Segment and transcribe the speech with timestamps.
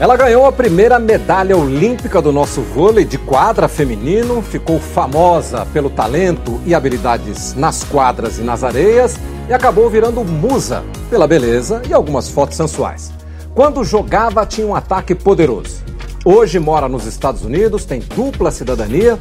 [0.00, 5.90] Ela ganhou a primeira medalha olímpica do nosso vôlei de quadra feminino, ficou famosa pelo
[5.90, 9.16] talento e habilidades nas quadras e nas areias
[9.48, 13.10] e acabou virando musa pela beleza e algumas fotos sensuais.
[13.56, 15.82] Quando jogava, tinha um ataque poderoso.
[16.24, 19.18] Hoje mora nos Estados Unidos, tem dupla cidadania,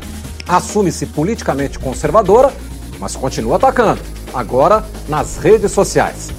[0.48, 2.54] assume-se politicamente conservadora,
[3.00, 6.30] mas continua atacando, agora nas redes sociais.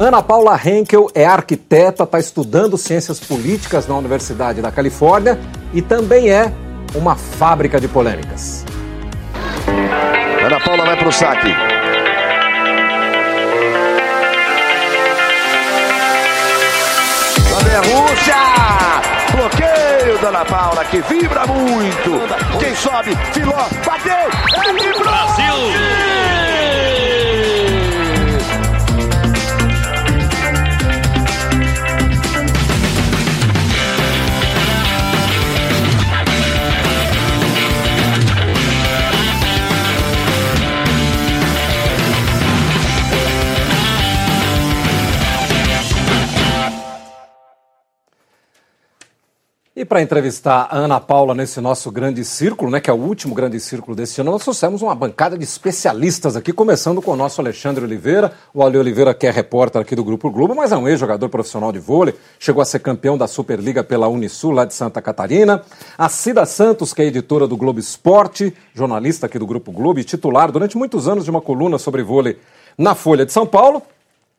[0.00, 5.36] Ana Paula Henkel é arquiteta, está estudando ciências políticas na Universidade da Califórnia
[5.74, 6.52] e também é
[6.94, 8.64] uma fábrica de polêmicas.
[10.46, 11.48] Ana Paula vai para o saque.
[17.50, 18.34] Lá vem a Rússia!
[19.34, 22.20] Bloqueio da Ana Paula que vibra muito.
[22.60, 23.16] Quem sobe?
[23.32, 24.14] Filó, bateu!
[24.14, 25.97] É Brasil!
[49.78, 53.32] E para entrevistar a Ana Paula nesse nosso grande círculo, né, que é o último
[53.32, 57.40] grande círculo desse ano, nós trouxemos uma bancada de especialistas aqui, começando com o nosso
[57.40, 58.32] Alexandre Oliveira.
[58.52, 61.70] O Ale Oliveira, que é repórter aqui do Grupo Globo, mas é um ex-jogador profissional
[61.70, 65.62] de vôlei, chegou a ser campeão da Superliga pela Unisul, lá de Santa Catarina.
[65.96, 70.04] A Cida Santos, que é editora do Globo Esporte, jornalista aqui do Grupo Globo e
[70.04, 72.36] titular durante muitos anos de uma coluna sobre vôlei
[72.76, 73.80] na Folha de São Paulo.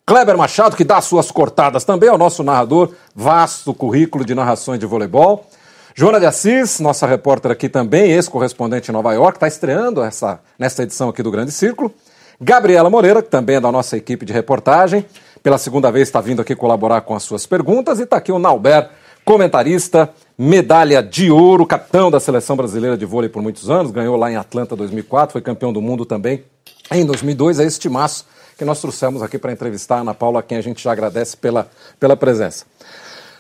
[0.10, 4.80] Kleber Machado, que dá suas cortadas também, é o nosso narrador, vasto currículo de narrações
[4.80, 5.46] de voleibol.
[5.94, 10.82] Joana de Assis, nossa repórter aqui também, ex-correspondente em Nova York, está estreando essa, nessa
[10.82, 11.94] edição aqui do Grande Círculo.
[12.42, 15.06] Gabriela Moreira, que também é da nossa equipe de reportagem,
[15.44, 18.00] pela segunda vez está vindo aqui colaborar com as suas perguntas.
[18.00, 18.90] E está aqui o Nauber,
[19.24, 24.32] comentarista, medalha de ouro, capitão da seleção brasileira de vôlei por muitos anos, ganhou lá
[24.32, 26.44] em Atlanta 2004, foi campeão do mundo também
[26.92, 27.60] em 2002.
[27.60, 28.26] É este maço
[28.60, 31.38] que nós trouxemos aqui para entrevistar a Ana Paula, a quem a gente já agradece
[31.38, 32.66] pela, pela presença.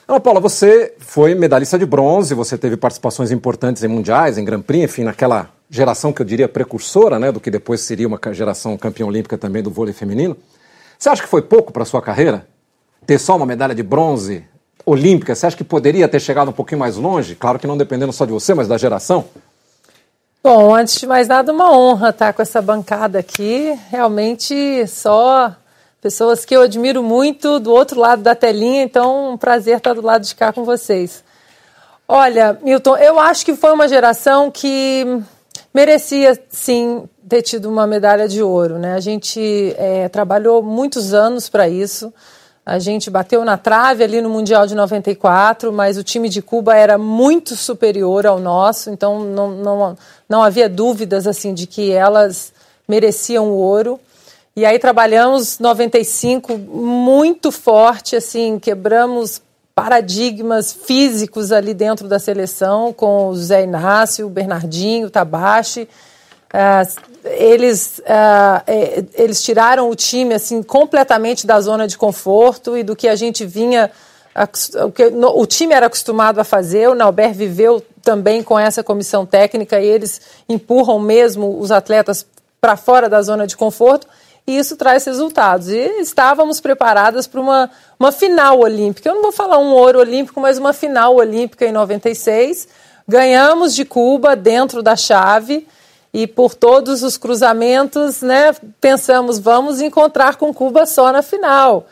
[0.07, 4.61] Ana Paula, você foi medalhista de bronze, você teve participações importantes em mundiais, em Grand
[4.61, 8.77] Prix, enfim, naquela geração que eu diria precursora, né, do que depois seria uma geração
[8.77, 10.37] campeã olímpica também do vôlei feminino.
[10.97, 12.47] Você acha que foi pouco para a sua carreira?
[13.05, 14.45] Ter só uma medalha de bronze
[14.85, 17.35] olímpica, você acha que poderia ter chegado um pouquinho mais longe?
[17.35, 19.25] Claro que não dependendo só de você, mas da geração.
[20.41, 23.77] Bom, antes de mais nada, uma honra estar com essa bancada aqui.
[23.89, 25.53] Realmente só
[26.01, 30.01] pessoas que eu admiro muito do outro lado da telinha, então um prazer estar do
[30.01, 31.25] lado de cá com vocês.
[32.07, 35.05] Olha, Milton, eu acho que foi uma geração que
[35.73, 38.93] merecia sim ter tido uma medalha de ouro, né?
[38.93, 42.13] A gente é, trabalhou muitos anos para isso.
[42.65, 46.75] A gente bateu na trave ali no Mundial de 94, mas o time de Cuba
[46.75, 49.97] era muito superior ao nosso, então não, não,
[50.29, 52.53] não havia dúvidas assim de que elas
[52.87, 53.99] mereciam o ouro.
[54.55, 59.41] E aí trabalhamos 95 muito forte, assim, quebramos
[59.73, 65.87] paradigmas físicos ali dentro da seleção com o Zé Inácio, o Bernardinho, o Tabachi.
[66.53, 68.63] Uh, eles, uh,
[69.13, 73.45] eles tiraram o time assim completamente da zona de conforto e do que a gente
[73.45, 73.91] vinha
[74.85, 79.25] o que o time era acostumado a fazer, o Nauber viveu também com essa comissão
[79.25, 82.25] técnica e eles empurram mesmo os atletas
[82.59, 84.07] para fora da zona de conforto
[84.49, 85.69] e isso traz resultados.
[85.69, 89.07] E estávamos preparadas para uma, uma final olímpica.
[89.07, 92.67] Eu não vou falar um ouro olímpico, mas uma final olímpica em 96.
[93.07, 95.67] Ganhamos de Cuba dentro da chave
[96.11, 101.85] e por todos os cruzamentos, né, pensamos, vamos encontrar com Cuba só na final.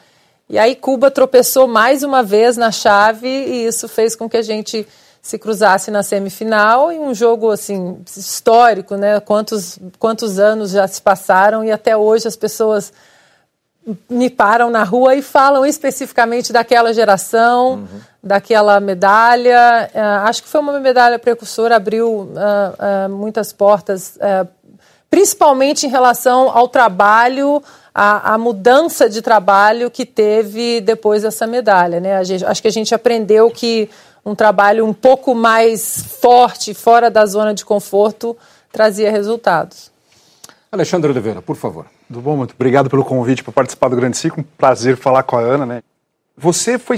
[0.49, 4.41] E aí Cuba tropeçou mais uma vez na chave e isso fez com que a
[4.41, 4.87] gente
[5.27, 9.19] se cruzasse na semifinal em um jogo assim histórico, né?
[9.19, 12.93] Quantos quantos anos já se passaram e até hoje as pessoas
[14.09, 17.99] me param na rua e falam especificamente daquela geração, uhum.
[18.23, 19.89] daquela medalha.
[19.93, 24.17] Uh, acho que foi uma medalha precursora, abriu uh, uh, muitas portas,
[25.09, 27.61] principalmente em relação ao trabalho,
[27.93, 31.99] a, a, mudança de trabalho que teve depois dessa medalha.
[31.99, 32.23] Né?
[32.23, 33.89] Gente, acho que a gente aprendeu que
[34.27, 38.35] um trabalho um pouco mais forte, fora da zona de conforto,
[38.69, 39.89] trazia resultados.
[40.69, 41.85] Alexandre Oliveira, por favor.
[42.07, 42.35] Tudo bom?
[42.35, 44.41] Muito obrigado pelo convite para participar do Grande Ciclo.
[44.41, 45.81] Um prazer falar com a Ana, né?
[46.37, 46.97] Você foi,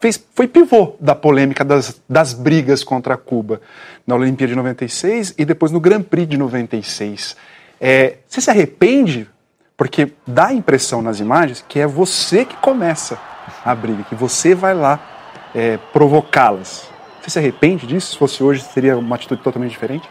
[0.00, 3.60] fez, foi pivô da polêmica das, das brigas contra Cuba
[4.06, 7.36] na Olimpíada de 96 e depois no Grand Prix de 96.
[7.78, 9.28] É, você se arrepende?
[9.76, 13.18] Porque dá a impressão nas imagens que é você que começa
[13.62, 15.13] a briga, que você vai lá
[15.54, 16.88] é, provocá-las.
[17.22, 18.12] Você se arrepende disso?
[18.12, 20.08] Se fosse hoje, seria uma atitude totalmente diferente?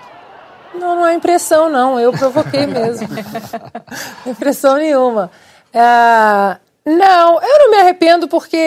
[0.74, 2.00] Não, não é impressão, não.
[2.00, 3.08] Eu provoquei mesmo.
[4.26, 5.30] impressão nenhuma.
[5.72, 8.58] É, não, eu não me arrependo porque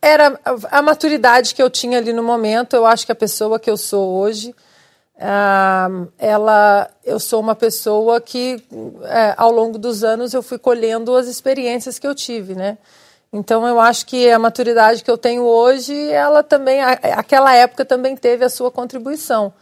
[0.00, 0.38] era
[0.70, 2.74] a maturidade que eu tinha ali no momento.
[2.74, 4.54] Eu acho que a pessoa que eu sou hoje,
[5.16, 11.14] uh, ela, eu sou uma pessoa que, uh, ao longo dos anos, eu fui colhendo
[11.14, 12.78] as experiências que eu tive, né?
[13.32, 18.16] Então eu acho que a maturidade que eu tenho hoje, ela também, aquela época também
[18.16, 19.52] teve a sua contribuição.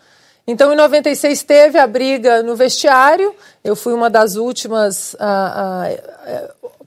[0.47, 3.35] Então, em 96 teve a briga no vestiário.
[3.63, 5.89] Eu fui uma das últimas, ah,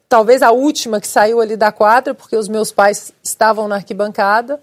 [0.07, 4.59] talvez a última que saiu ali da quadra, porque os meus pais estavam na arquibancada.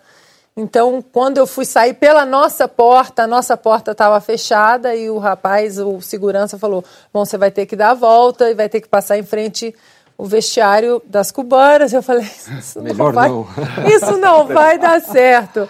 [0.56, 5.18] Então, quando eu fui sair pela nossa porta, a nossa porta estava fechada e o
[5.18, 8.80] rapaz, o segurança, falou: Bom, você vai ter que dar a volta e vai ter
[8.80, 9.74] que passar em frente
[10.16, 11.92] o vestiário das cubanas.
[11.92, 12.28] Eu falei:
[12.58, 13.46] Isso não vai, não.
[13.88, 15.68] Isso não vai dar certo.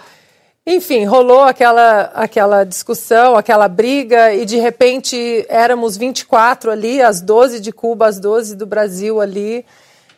[0.67, 7.59] Enfim, rolou aquela, aquela discussão, aquela briga, e de repente éramos 24 ali, as 12
[7.59, 9.63] de Cuba, as 12 do Brasil ali.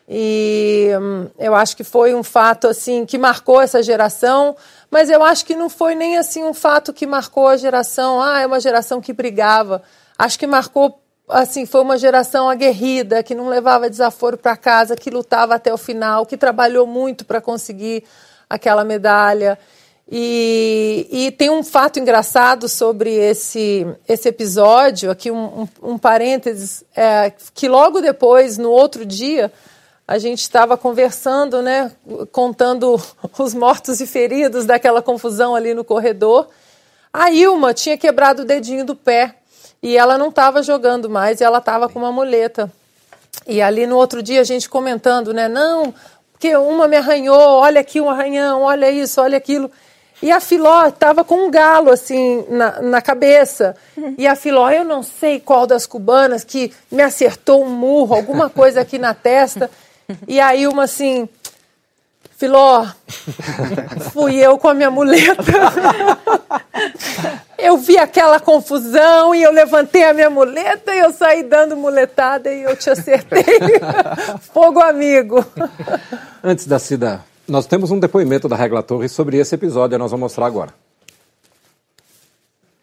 [0.08, 4.56] E hum, eu acho que foi um fato assim que marcou essa geração,
[4.90, 8.40] mas eu acho que não foi nem assim um fato que marcou a geração, ah,
[8.40, 9.82] é uma geração que brigava.
[10.18, 10.98] Acho que marcou
[11.28, 15.78] assim, foi uma geração aguerrida, que não levava desaforo para casa, que lutava até o
[15.78, 18.04] final, que trabalhou muito para conseguir
[18.48, 19.58] aquela medalha.
[20.10, 26.82] E, e, tem um fato engraçado sobre esse, esse episódio, aqui um, um, um parênteses,
[26.96, 29.52] é, que logo depois, no outro dia,
[30.06, 31.92] a gente estava conversando, né,
[32.32, 32.98] contando
[33.38, 36.48] os mortos e feridos daquela confusão ali no corredor.
[37.12, 39.37] A Ilma tinha quebrado o dedinho do pé
[39.82, 42.70] e ela não estava jogando mais, e ela estava com uma muleta.
[43.46, 45.94] E ali no outro dia a gente comentando, né, não,
[46.32, 49.70] porque uma me arranhou, olha aqui um arranhão, olha isso, olha aquilo.
[50.20, 53.76] E a Filó estava com um galo assim na, na cabeça.
[54.16, 58.50] E a Filó, eu não sei qual das cubanas que me acertou um murro, alguma
[58.50, 59.70] coisa aqui na testa.
[60.26, 61.28] E aí uma assim,
[62.36, 62.86] Filó,
[64.12, 65.42] fui eu com a minha muleta.
[67.58, 72.52] eu vi aquela confusão e eu levantei a minha muleta e eu saí dando muletada
[72.52, 73.44] e eu te acertei.
[74.54, 75.44] Fogo amigo.
[76.42, 80.24] Antes da Cida nós temos um depoimento da Regla Torres sobre esse episódio, nós vamos
[80.24, 80.74] mostrar agora.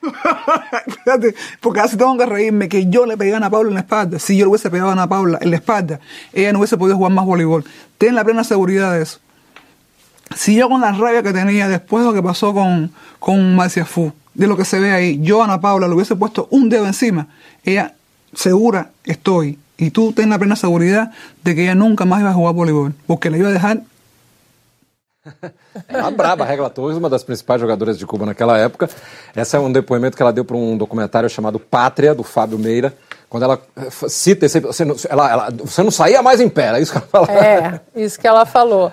[1.62, 4.20] Porque hace tengo que reírme que yo le pegué a Ana Paula en la espalda.
[4.20, 6.00] Si yo le hubiese pegado a Ana Paula en la espalda,
[6.34, 7.64] ella no hubiese podido jugar más voleibol.
[7.98, 9.20] Ten la plena seguridad de eso.
[10.36, 13.86] Si yo con la rabia que tenía después de lo que pasó con, con Marcia
[13.86, 16.86] Fu, de lo que se ve ahí, yo Ana Paula le hubiese puesto un dedo
[16.86, 17.28] encima,
[17.64, 17.96] ella
[18.34, 21.12] segura estoy, y tú ten la plena seguridad
[21.44, 23.82] de que ella nunca más iba a jugar voleibol, porque la iba a dejar
[25.90, 28.90] a braba Regla Torres, uma das principais jogadoras de Cuba naquela época.
[29.36, 32.94] Esse é um depoimento que ela deu para um documentário chamado Pátria, do Fábio Meira,
[33.28, 34.60] quando ela eh, cita esse.
[34.60, 37.30] Você não, ela, ela, você não saía mais em pé, é isso que ela falou.
[37.30, 38.92] É, isso que ela falou.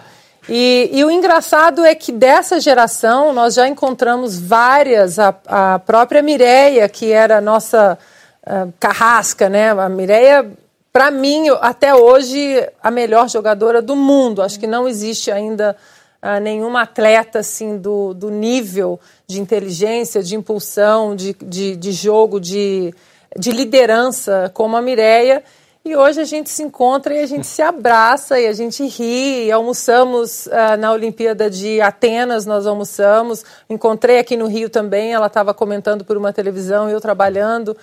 [0.48, 6.20] E, e, o engraçado é que dessa geração nós já encontramos várias, a, a própria
[6.20, 7.96] Mireia, que era a nossa
[8.44, 9.70] uh, carrasca, né?
[9.70, 10.50] A Mireia,
[10.92, 14.42] para mim, até hoje, a melhor jogadora do mundo.
[14.42, 15.76] Acho que não existe ainda
[16.20, 22.40] uh, nenhuma atleta assim do, do nível de inteligência, de impulsão, de, de, de jogo,
[22.40, 22.92] de,
[23.38, 25.44] de liderança como a Mireia.
[25.84, 29.50] E hoje a gente se encontra e a gente se abraça e a gente ri.
[29.50, 33.44] Almoçamos uh, na Olimpíada de Atenas, nós almoçamos.
[33.68, 37.76] Encontrei aqui no Rio também, ela estava comentando por uma televisão e eu trabalhando.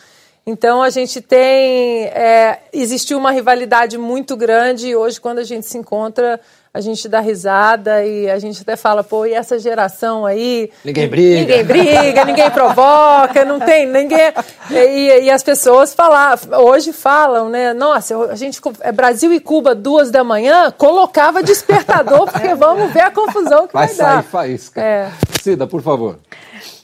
[0.45, 2.05] Então a gente tem.
[2.05, 6.39] É, existiu uma rivalidade muito grande e hoje, quando a gente se encontra,
[6.79, 10.71] a gente dá risada e a gente até fala, pô, e essa geração aí.
[10.83, 11.39] Ninguém briga.
[11.41, 14.33] Ninguém briga, ninguém provoca, não tem ninguém.
[14.71, 17.73] E, e, as pessoas falam, hoje falam, né?
[17.73, 23.01] Nossa, a gente é Brasil e Cuba, duas da manhã, colocava despertador, porque vamos ver
[23.01, 24.23] a confusão que vai, vai sair dar.
[24.23, 24.81] faísca.
[24.81, 25.11] É.
[25.41, 26.17] Cida, por favor.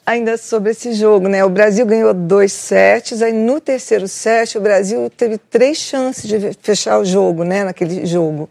[0.05, 1.43] Ainda sobre esse jogo, né?
[1.43, 6.53] O Brasil ganhou dois sets, aí no terceiro set o Brasil teve três chances de
[6.61, 7.63] fechar o jogo, né?
[7.63, 8.49] Naquele jogo.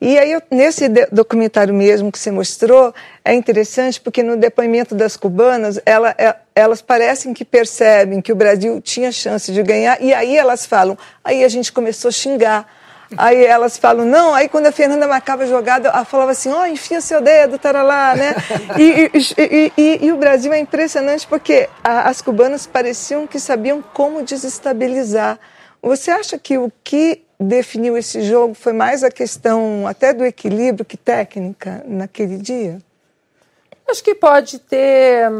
[0.00, 5.80] E aí, nesse documentário mesmo que você mostrou, é interessante porque no depoimento das cubanas,
[5.86, 10.36] ela, é, elas parecem que percebem que o Brasil tinha chance de ganhar, e aí
[10.36, 12.66] elas falam, aí a gente começou a xingar.
[13.16, 16.62] Aí elas falam, não, aí quando a Fernanda marcava a jogada, ela falava assim, ó,
[16.62, 18.34] oh, enfia seu dedo, taralá, né?
[18.76, 23.80] E, e, e, e, o Brasil é impressionante porque a, as cubanas pareciam que sabiam
[23.80, 25.38] como desestabilizar.
[25.80, 30.84] Você acha que o que definiu esse jogo foi mais a questão até do equilíbrio
[30.84, 32.78] que técnica naquele dia?
[33.88, 35.30] Acho que pode ter.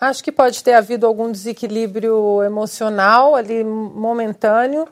[0.00, 4.88] Acho que pode ter havido algum desequilíbrio emocional ali momentâneo,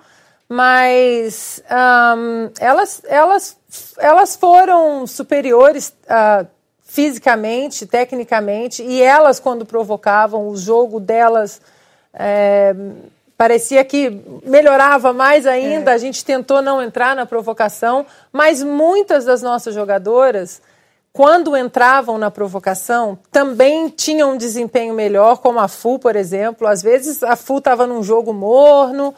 [0.49, 3.57] mas um, elas, elas,
[3.99, 6.47] elas foram superiores uh,
[6.83, 11.61] fisicamente, tecnicamente, e elas, quando provocavam, o jogo delas
[12.13, 12.75] é,
[13.43, 15.91] parecia que melhorava mais ainda.
[15.91, 15.95] É.
[15.95, 20.63] A gente tentou não entrar na provocação, mas muitas das nossas jogadoras
[21.13, 26.67] quando entravam na provocação, também tinham um desempenho melhor, como a FU, por exemplo.
[26.67, 29.15] Às vezes a FU estava num jogo morno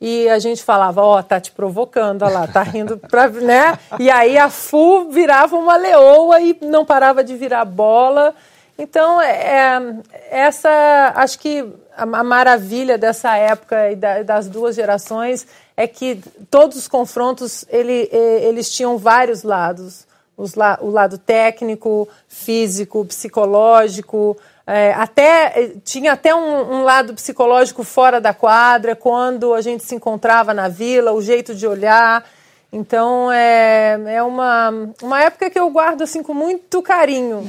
[0.00, 3.78] e a gente falava, ó, oh, tá te provocando, olha lá, tá rindo pra, né?
[4.00, 8.34] E aí a FU virava uma leoa e não parava de virar bola.
[8.78, 11.66] Então, é, essa, acho que
[11.96, 17.64] a, a maravilha dessa época e da, das duas gerações é que todos os confrontos,
[17.68, 20.06] ele, eles tinham vários lados
[20.54, 27.82] la, o lado técnico, físico, psicológico, é, até é, tinha até um, um, lado psicológico
[27.84, 32.24] fora da quadra, quando a gente se encontrava na vila, o jeito de olhar.
[32.72, 37.46] Então é, é uma, uma época que eu guardo assim com muito carinho.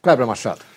[0.00, 0.69] Cleber Machado.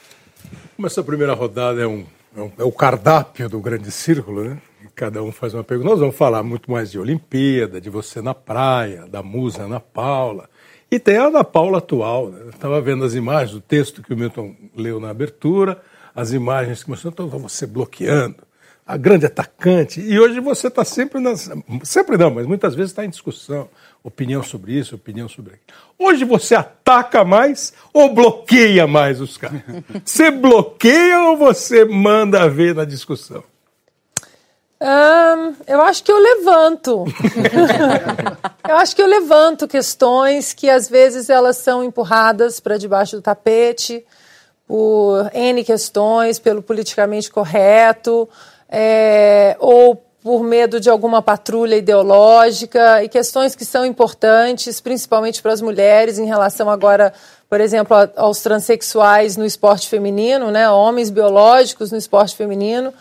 [0.82, 2.03] Essa primeira rodada é, um,
[2.36, 4.58] é, um, é o cardápio do grande círculo, né?
[4.96, 5.89] Cada um faz uma pergunta.
[5.89, 10.50] Nós vamos falar muito mais de Olimpíada, de você na praia, da musa Ana Paula,
[10.92, 12.30] e tem a Ana Paula atual.
[12.30, 12.50] Né?
[12.50, 15.82] Estava vendo as imagens, o texto que o Milton leu na abertura,
[16.13, 18.36] as imagens que mostrou, então você bloqueando,
[18.86, 20.01] a grande atacante.
[20.01, 21.50] E hoje você está sempre nas.
[21.84, 23.70] Sempre não, mas muitas vezes está em discussão.
[24.03, 25.79] Opinião sobre isso, opinião sobre aquilo.
[25.98, 29.62] Hoje você ataca mais ou bloqueia mais os caras?
[30.03, 33.41] Você bloqueia ou você manda ver na discussão?
[34.81, 37.05] Um, eu acho que eu levanto.
[38.67, 43.22] eu acho que eu levanto questões que às vezes elas são empurradas para debaixo do
[43.22, 44.05] tapete
[44.67, 48.27] por N questões, pelo politicamente correto,
[48.67, 55.51] é, ou por medo de alguma patrulha ideológica, e questões que são importantes, principalmente para
[55.51, 57.13] as mulheres, em relação agora,
[57.50, 62.94] por exemplo, aos transexuais no esporte feminino, né, homens biológicos no esporte feminino.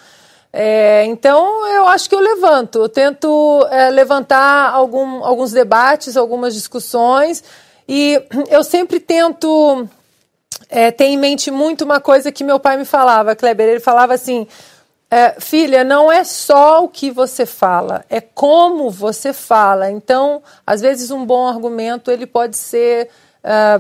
[0.53, 6.53] É, então, eu acho que eu levanto, eu tento é, levantar algum, alguns debates, algumas
[6.53, 7.45] discussões,
[7.89, 9.89] e eu sempre tento
[10.69, 14.13] é, ter em mente muito uma coisa que meu pai me falava, Kleber, ele falava
[14.13, 14.49] assim,
[15.15, 19.91] é, filha, não é só o que você fala, é como você fala.
[19.91, 23.11] Então, às vezes um bom argumento ele pode ser
[23.45, 23.79] é,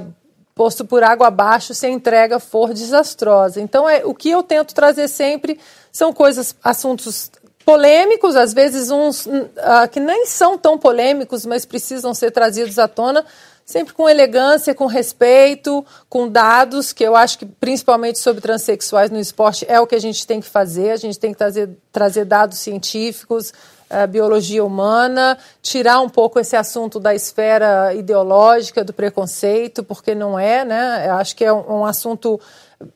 [0.54, 3.62] posto por água abaixo se a entrega for desastrosa.
[3.62, 5.58] Então, é o que eu tento trazer sempre
[5.90, 7.30] são coisas, assuntos
[7.64, 12.86] polêmicos, às vezes uns uh, que nem são tão polêmicos, mas precisam ser trazidos à
[12.86, 13.24] tona,
[13.72, 19.18] sempre com elegância, com respeito, com dados, que eu acho que principalmente sobre transexuais no
[19.18, 22.26] esporte é o que a gente tem que fazer, a gente tem que trazer, trazer
[22.26, 23.50] dados científicos,
[23.90, 30.38] uh, biologia humana, tirar um pouco esse assunto da esfera ideológica, do preconceito, porque não
[30.38, 31.06] é, né?
[31.08, 32.38] Eu acho que é um, um assunto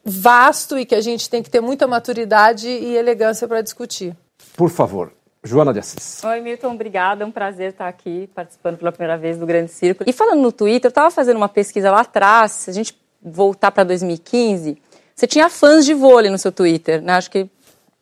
[0.04, 4.14] vasto e que a gente tem que ter muita maturidade e elegância para discutir.
[4.54, 5.10] Por favor,
[5.46, 6.22] Joana de Assis.
[6.24, 7.22] Oi, Milton, obrigada.
[7.22, 10.08] É um prazer estar aqui participando pela primeira vez do Grande Círculo.
[10.08, 13.70] E falando no Twitter, eu estava fazendo uma pesquisa lá atrás, se a gente voltar
[13.70, 14.76] para 2015,
[15.14, 17.14] você tinha fãs de vôlei no seu Twitter, né?
[17.14, 17.48] Acho que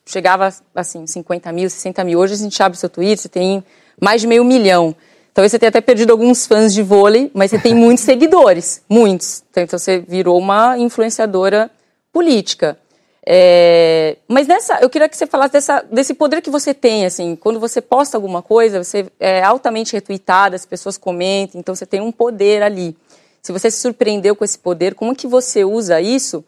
[0.07, 2.19] chegava, assim, 50 mil, 60 mil.
[2.19, 3.63] Hoje a gente abre o seu Twitter, você tem
[4.01, 4.95] mais de meio milhão.
[5.33, 9.43] Talvez você tenha até perdido alguns fãs de vôlei, mas você tem muitos seguidores, muitos.
[9.51, 11.71] Então você virou uma influenciadora
[12.13, 12.79] política.
[13.27, 17.35] É, mas nessa, eu queria que você falasse dessa, desse poder que você tem, assim,
[17.35, 22.03] quando você posta alguma coisa, você é altamente retweetada, as pessoas comentam, então você tem
[22.03, 22.95] um poder ali.
[23.41, 26.45] Se você se surpreendeu com esse poder, como que você usa isso?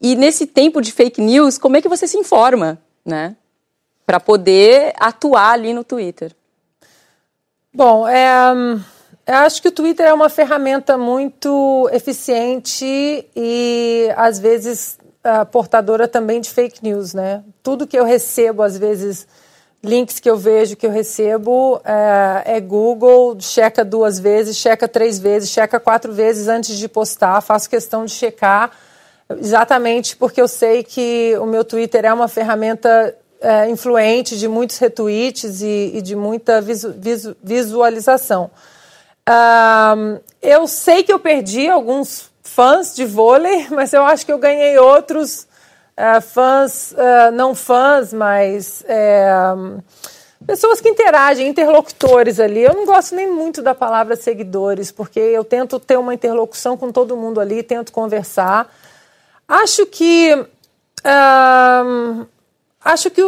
[0.00, 3.34] E nesse tempo de fake news, como é que você se informa, né?
[4.04, 6.32] Para poder atuar ali no Twitter.
[7.72, 8.26] Bom, é,
[9.26, 14.97] eu acho que o Twitter é uma ferramenta muito eficiente e, às vezes,
[15.50, 17.42] portadora também de fake news, né?
[17.62, 19.26] Tudo que eu recebo, às vezes,
[19.82, 25.18] links que eu vejo que eu recebo é, é, Google, checa duas vezes, checa três
[25.18, 28.72] vezes, checa quatro vezes antes de postar, faço questão de checar,
[29.30, 34.78] exatamente porque eu sei que o meu Twitter é uma ferramenta é, influente de muitos
[34.78, 38.50] retweets e, e de muita visu, visu, visualização.
[40.40, 42.27] Eu sei que eu perdi alguns
[42.58, 45.46] fãs de vôlei, mas eu acho que eu ganhei outros
[45.96, 49.30] uh, fãs, uh, não fãs, mas é,
[50.44, 52.64] pessoas que interagem, interlocutores ali.
[52.64, 56.90] Eu não gosto nem muito da palavra seguidores, porque eu tento ter uma interlocução com
[56.90, 58.68] todo mundo ali, tento conversar.
[59.46, 60.34] Acho que.
[61.04, 62.26] Uh,
[62.84, 63.22] acho que.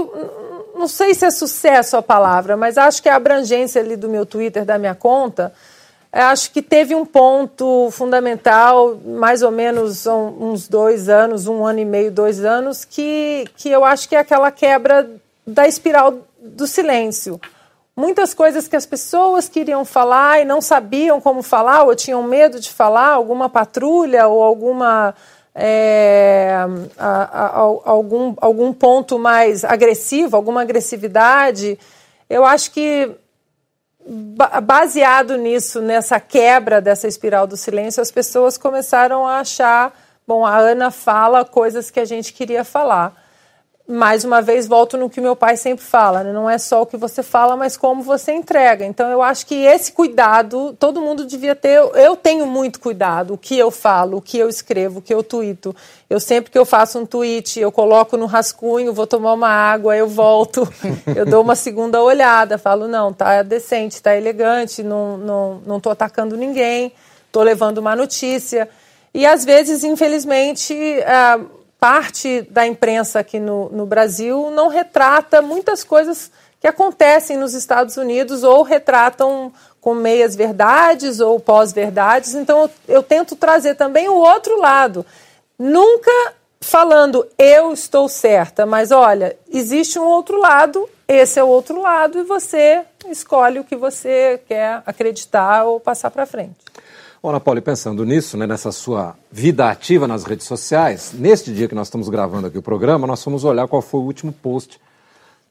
[0.74, 4.26] Não sei se é sucesso a palavra, mas acho que a abrangência ali do meu
[4.26, 5.52] Twitter, da minha conta,
[6.12, 11.84] acho que teve um ponto fundamental, mais ou menos uns dois anos, um ano e
[11.84, 15.08] meio, dois anos, que, que eu acho que é aquela quebra
[15.46, 17.40] da espiral do silêncio.
[17.96, 22.58] Muitas coisas que as pessoas queriam falar e não sabiam como falar, ou tinham medo
[22.58, 25.14] de falar, alguma patrulha ou alguma
[25.54, 26.54] é,
[26.98, 31.78] a, a, a, algum, algum ponto mais agressivo, alguma agressividade.
[32.28, 33.10] Eu acho que,
[34.62, 39.92] baseado nisso, nessa quebra dessa espiral do silêncio, as pessoas começaram a achar:
[40.26, 43.19] bom, a Ana fala coisas que a gente queria falar
[43.90, 46.32] mais uma vez volto no que meu pai sempre fala, né?
[46.32, 48.84] não é só o que você fala, mas como você entrega.
[48.86, 51.80] Então eu acho que esse cuidado todo mundo devia ter.
[51.94, 55.22] Eu tenho muito cuidado, o que eu falo, o que eu escrevo, o que eu
[55.22, 55.74] tuito.
[56.08, 59.96] Eu sempre que eu faço um tweet, eu coloco no rascunho, vou tomar uma água,
[59.96, 60.68] eu volto,
[61.14, 65.90] eu dou uma segunda olhada, falo não, tá decente, tá elegante, não não não tô
[65.90, 66.92] atacando ninguém,
[67.32, 68.68] tô levando uma notícia.
[69.12, 75.82] E às vezes, infelizmente, uh, parte da imprensa aqui no, no Brasil não retrata muitas
[75.82, 82.34] coisas que acontecem nos Estados Unidos ou retratam com meias verdades ou pós-verdades.
[82.34, 85.06] Então eu, eu, tento trazer também o outro lado.
[85.58, 91.80] Nunca falando eu estou certa, mas olha, existe um outro lado, esse é o outro
[91.80, 96.69] lado e você escolhe o que você quer acreditar ou passar para frente.
[97.22, 101.74] Ana Paula, pensando nisso, né, nessa sua vida ativa nas redes sociais, neste dia que
[101.74, 104.80] nós estamos gravando aqui o programa, nós fomos olhar qual foi o último post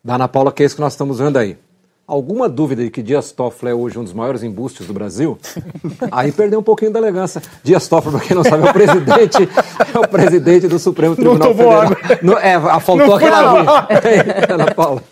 [0.04, 1.56] da Ana Paula, que é esse que nós estamos vendo aí.
[2.08, 5.38] Alguma dúvida de que Dias Toffoli é hoje um dos maiores embustes do Brasil?
[6.10, 7.40] Aí perdeu um pouquinho da elegância.
[7.64, 9.50] Dias Toffoli, para quem não sabe, é o presidente,
[9.94, 11.82] é o presidente do Supremo Tribunal não Federal.
[11.82, 11.98] Água.
[12.24, 13.88] Não, é, faltou aquela
[14.50, 15.04] Ana Paula.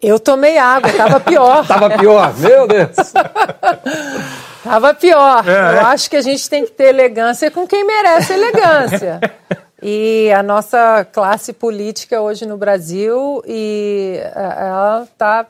[0.00, 1.62] Eu tomei água, estava pior.
[1.62, 2.96] Estava pior, meu Deus.
[4.62, 5.48] Tava pior.
[5.48, 5.80] É, Eu é.
[5.80, 9.20] acho que a gente tem que ter elegância com quem merece elegância.
[9.80, 15.46] E a nossa classe política hoje no Brasil, e é, ela está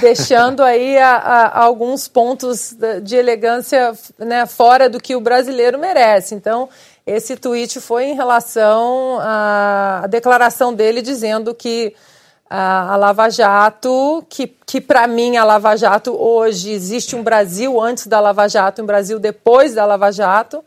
[0.00, 6.34] deixando aí a, a, alguns pontos de elegância né, fora do que o brasileiro merece.
[6.34, 6.70] Então,
[7.06, 11.94] esse tweet foi em relação à declaração dele dizendo que
[12.48, 18.06] a, Lava Jato, que, que para mim a Lava Jato hoje existe um Brasil antes
[18.06, 20.64] da Lava Jato, um Brasil depois da Lava Jato.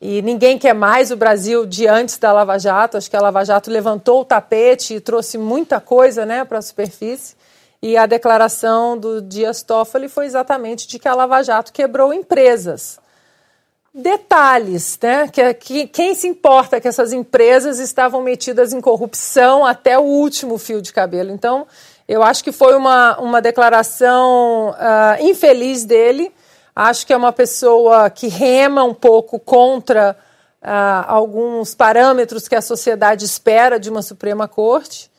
[0.00, 2.98] E ninguém quer mais o Brasil de antes da Lava Jato.
[2.98, 6.62] Acho que a Lava Jato levantou o tapete e trouxe muita coisa né, para a
[6.62, 7.34] superfície.
[7.80, 12.98] E a declaração do Dias Toffoli foi exatamente de que a Lava Jato quebrou empresas
[13.96, 15.26] detalhes, né?
[15.28, 20.58] Que, que, quem se importa que essas empresas estavam metidas em corrupção até o último
[20.58, 21.30] fio de cabelo.
[21.30, 21.66] Então,
[22.06, 26.30] eu acho que foi uma, uma declaração uh, infeliz dele.
[26.74, 30.14] Acho que é uma pessoa que rema um pouco contra
[30.62, 30.66] uh,
[31.06, 35.10] alguns parâmetros que a sociedade espera de uma Suprema Corte.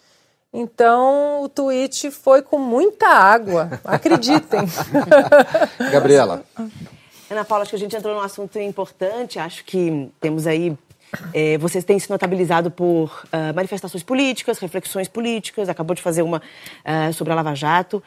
[0.53, 4.61] Então, o tweet foi com muita água, acreditem.
[5.91, 6.43] Gabriela.
[7.29, 9.37] Ana Paula, acho que a gente entrou num assunto importante.
[9.37, 10.77] Acho que temos aí.
[11.33, 16.37] É, vocês têm se notabilizado por uh, manifestações políticas, reflexões políticas, acabou de fazer uma
[16.39, 18.03] uh, sobre a Lava Jato.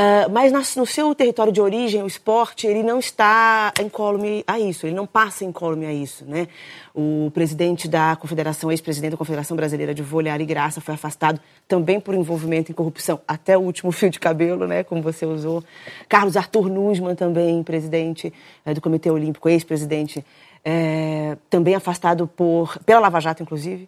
[0.00, 4.86] Uh, mas no seu território de origem, o esporte, ele não está incólume a isso,
[4.86, 6.48] ele não passa incólume a isso, né?
[6.94, 12.00] O presidente da Confederação, ex-presidente da Confederação Brasileira de Vôlei, Ari Graça, foi afastado também
[12.00, 15.62] por envolvimento em corrupção, até o último fio de cabelo, né, como você usou.
[16.08, 18.32] Carlos Arthur Nussmann, também presidente
[18.64, 20.24] é, do Comitê Olímpico, ex-presidente,
[20.64, 23.86] é, também afastado por, pela Lava Jato, inclusive.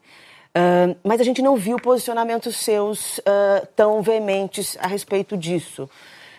[0.55, 5.89] Uh, mas a gente não viu posicionamentos seus uh, tão veementes a respeito disso.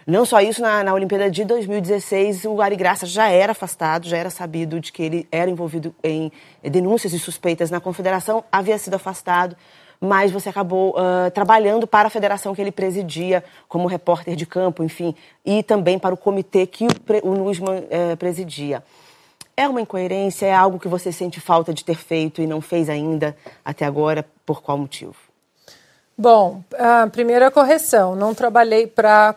[0.05, 4.17] Não só isso, na, na Olimpíada de 2016, o Ari Graça já era afastado, já
[4.17, 8.95] era sabido de que ele era envolvido em denúncias e suspeitas na confederação, havia sido
[8.95, 9.55] afastado,
[10.01, 14.83] mas você acabou uh, trabalhando para a federação que ele presidia, como repórter de campo,
[14.83, 18.83] enfim, e também para o comitê que o, o Nussmann uh, presidia.
[19.55, 20.45] É uma incoerência?
[20.45, 24.25] É algo que você sente falta de ter feito e não fez ainda até agora?
[24.45, 25.15] Por qual motivo?
[26.15, 29.33] Bom, a primeira correção, não trabalhei para a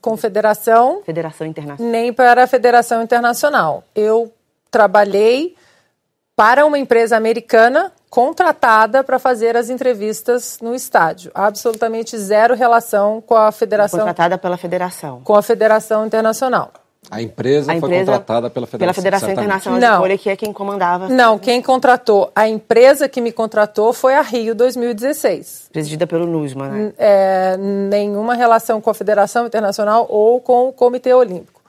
[0.00, 1.02] Confederação.
[1.04, 1.92] Federação Internacional.
[1.92, 3.84] Nem para a Federação Internacional.
[3.94, 4.32] Eu
[4.70, 5.54] trabalhei
[6.34, 11.30] para uma empresa americana contratada para fazer as entrevistas no estádio.
[11.32, 14.00] Absolutamente zero relação com a Federação.
[14.00, 15.20] Contratada pela Federação.
[15.22, 16.72] Com a Federação Internacional.
[17.10, 19.30] A empresa, A foi empresa- contratada pela Federação, Pela Federação.
[19.32, 19.90] Internacional Não.
[19.96, 24.14] de Vôlei, que é quem comandava, Não, quem contratou, a empresa que me contratou foi
[24.14, 25.68] a Rio 2016.
[25.72, 26.92] presidida pelo Nusman, né?
[26.96, 31.60] É, nenhuma relação com a Federação Internacional ou com o Comitê Olímpico.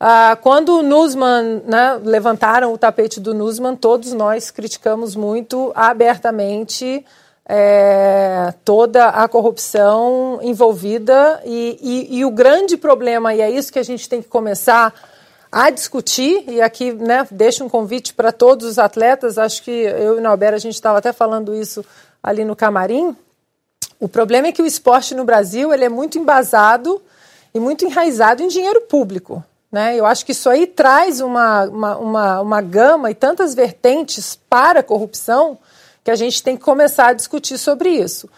[0.00, 7.02] Ah, quando o Nusman, né, levantaram o tapete do Nusman, todos nós criticamos muito abertamente
[7.48, 13.78] é, toda a corrupção envolvida e, e- e o grande problema, e é isso que
[13.78, 14.92] a gente tem que começar
[15.50, 20.16] a discutir, e aqui né, deixo um convite para todos os atletas, acho que eu
[20.16, 21.84] e o Nauber, a gente estava até falando isso
[22.20, 23.16] ali no camarim,
[24.00, 27.00] o problema é que o esporte no Brasil ele é muito embasado
[27.54, 29.42] e muito enraizado em dinheiro público.
[29.72, 29.96] Né?
[29.96, 34.80] Eu acho que isso aí traz uma, uma, uma, uma gama e tantas vertentes para
[34.80, 35.58] a corrupção
[36.06, 38.30] que a gente tem que começar a discutir sobre isso.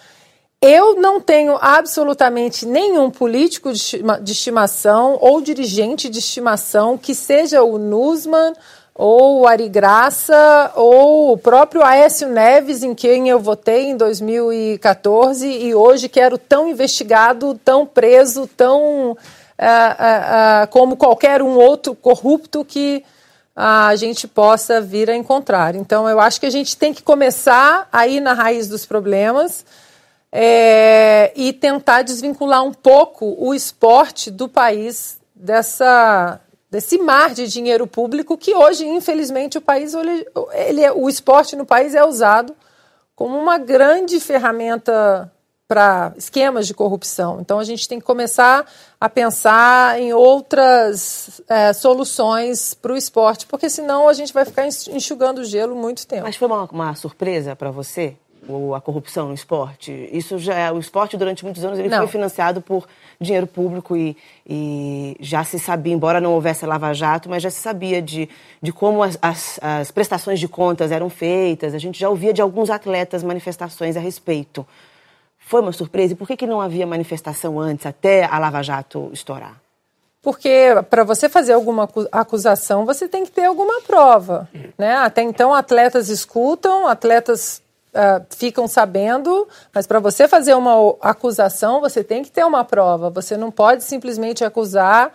[0.58, 7.14] Eu não tenho absolutamente nenhum político de estima- de estimação ou dirigente de estimação que
[7.14, 8.54] seja o Nusman
[8.94, 15.46] ou o Ari Graça ou o próprio Aécio Neves, em quem eu votei em 2014
[15.46, 19.14] e hoje quero tão investigado, tão preso, tão
[19.58, 23.04] ah, ah, ah, como qualquer um outro corrupto que
[23.60, 25.74] a gente possa vir a encontrar.
[25.74, 29.66] Então, eu acho que a gente tem que começar a ir na raiz dos problemas
[30.30, 36.40] é, e tentar desvincular um pouco o esporte do país dessa
[36.70, 41.56] desse mar de dinheiro público que hoje, infelizmente, o país ele, ele é, o esporte
[41.56, 42.54] no país é usado
[43.16, 45.32] como uma grande ferramenta
[45.68, 47.38] para esquemas de corrupção.
[47.40, 48.64] Então a gente tem que começar
[48.98, 54.66] a pensar em outras é, soluções para o esporte, porque senão a gente vai ficar
[54.66, 56.22] enxugando gelo muito tempo.
[56.22, 58.16] Mas foi uma, uma surpresa para você
[58.48, 60.08] o- a corrupção no esporte?
[60.10, 61.98] Isso já é, o esporte durante muitos anos ele Não.
[61.98, 62.88] foi financiado por
[63.20, 64.16] dinheiro público e,
[64.48, 68.26] e já se sabia, embora não houvesse Lava Jato, mas já se sabia de,
[68.62, 71.74] de como as, as, as prestações de contas eram feitas.
[71.74, 74.66] A gente já ouvia de alguns atletas manifestações a respeito.
[75.48, 76.12] Foi uma surpresa?
[76.12, 79.56] E por que, que não havia manifestação antes, até a Lava Jato estourar?
[80.20, 84.46] Porque para você fazer alguma acu- acusação, você tem que ter alguma prova.
[84.76, 84.94] Né?
[84.96, 87.62] Até então, atletas escutam, atletas
[87.94, 93.08] ah, ficam sabendo, mas para você fazer uma acusação, você tem que ter uma prova.
[93.08, 95.14] Você não pode simplesmente acusar,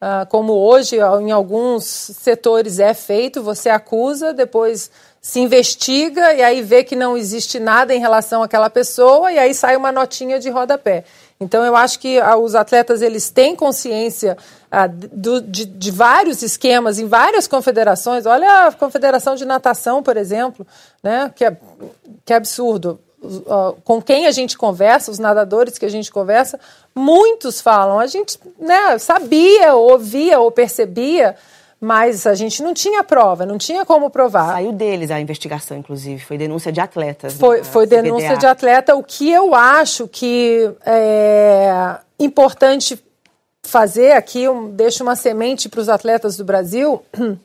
[0.00, 4.90] ah, como hoje em alguns setores é feito, você acusa, depois
[5.24, 9.54] se investiga e aí vê que não existe nada em relação àquela pessoa e aí
[9.54, 11.02] sai uma notinha de rodapé.
[11.40, 14.36] Então eu acho que ah, os atletas eles têm consciência
[14.70, 18.26] ah, do- de, de vários esquemas em várias confederações.
[18.26, 20.66] Olha a confederação de natação, por exemplo,
[21.02, 21.32] né?
[21.34, 21.56] Que é,
[22.22, 23.00] que é absurdo.
[23.82, 26.60] Com quem a gente conversa, os nadadores que a gente conversa,
[26.94, 27.98] muitos falam.
[27.98, 31.34] A gente né, sabia, ouvia ou percebia,
[31.84, 34.54] mas a gente não tinha prova, não tinha como provar.
[34.54, 36.24] Saiu deles a investigação, inclusive.
[36.24, 37.34] Foi denúncia de atletas.
[37.34, 38.96] Foi, na foi denúncia de atleta.
[38.96, 42.98] O que eu acho que é importante
[43.62, 47.02] fazer aqui, eu deixo uma semente para os atletas do Brasil,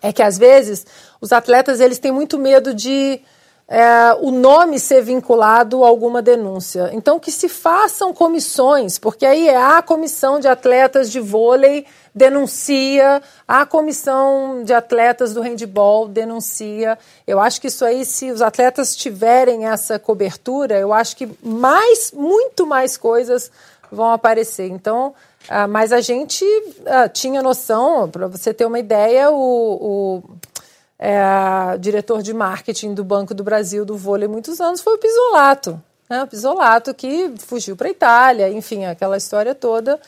[0.00, 0.86] é que às vezes
[1.20, 3.20] os atletas eles têm muito medo de
[3.68, 6.90] é, o nome ser vinculado a alguma denúncia.
[6.92, 11.84] Então que se façam comissões, porque aí é a comissão de atletas de vôlei
[12.16, 16.98] denuncia, a comissão de atletas do handball denuncia.
[17.26, 22.12] Eu acho que isso aí, se os atletas tiverem essa cobertura, eu acho que mais,
[22.12, 23.50] muito mais coisas
[23.92, 24.66] vão aparecer.
[24.66, 25.14] Então,
[25.46, 26.42] ah, mas a gente
[26.86, 30.22] ah, tinha noção, para você ter uma ideia, o, o
[30.98, 35.78] é, diretor de marketing do Banco do Brasil do vôlei muitos anos foi o Pisolato.
[36.08, 36.22] Né?
[36.22, 40.00] O Pisolato que fugiu para a Itália, enfim, aquela história toda.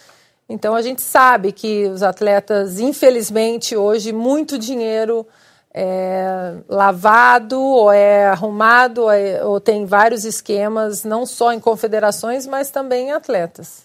[0.48, 5.26] Então a gente sabe que os atletas, infelizmente, hoje, muito dinheiro
[5.74, 12.46] é lavado ou é arrumado ou, é- ou tem vários esquemas, não só em confederações,
[12.46, 13.82] mas também em atletas.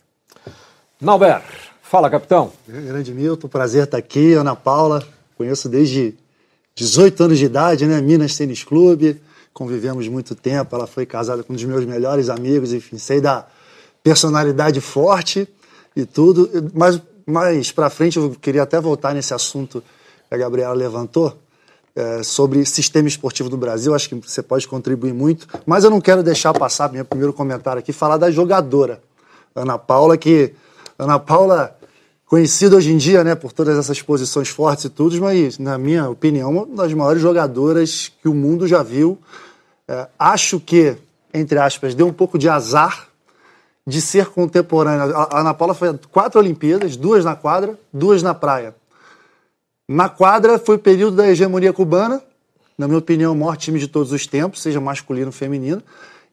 [1.01, 1.41] Nauber,
[1.81, 2.53] fala, capitão.
[2.65, 4.33] Grande Milton, prazer estar aqui.
[4.33, 5.05] Ana Paula,
[5.37, 6.15] conheço desde
[6.73, 7.99] 18 anos de idade, né?
[7.99, 9.21] Minas Tênis Clube,
[9.53, 10.73] convivemos muito tempo.
[10.73, 13.45] Ela foi casada com um dos meus melhores amigos, enfim, sei da
[14.01, 15.47] personalidade forte
[15.95, 16.49] e tudo.
[16.73, 19.83] Mas mais para frente eu queria até voltar nesse assunto
[20.27, 21.37] que a Gabriela levantou.
[21.95, 26.01] é, sobre sistema esportivo do Brasil, acho que você pode contribuir muito, mas eu não
[26.01, 29.01] quero deixar passar meu primeiro comentário aqui, falar da jogadora,
[29.55, 30.53] Ana Paula, que
[30.97, 31.75] Ana Paula,
[32.25, 36.09] conhecida hoje em dia, né, por todas essas posições fortes e tudo, mas, na minha
[36.09, 39.19] opinião, uma das maiores jogadoras que o mundo já viu.
[39.87, 40.95] É, acho que,
[41.33, 43.09] entre aspas, deu um pouco de azar
[43.85, 45.15] de ser contemporânea.
[45.15, 48.73] A Ana Paula foi quatro Olimpíadas, duas na quadra, duas na praia.
[49.87, 52.21] Na quadra foi o período da hegemonia cubana,
[52.77, 55.81] na minha opinião, o maior time de todos os tempos, seja masculino ou feminino.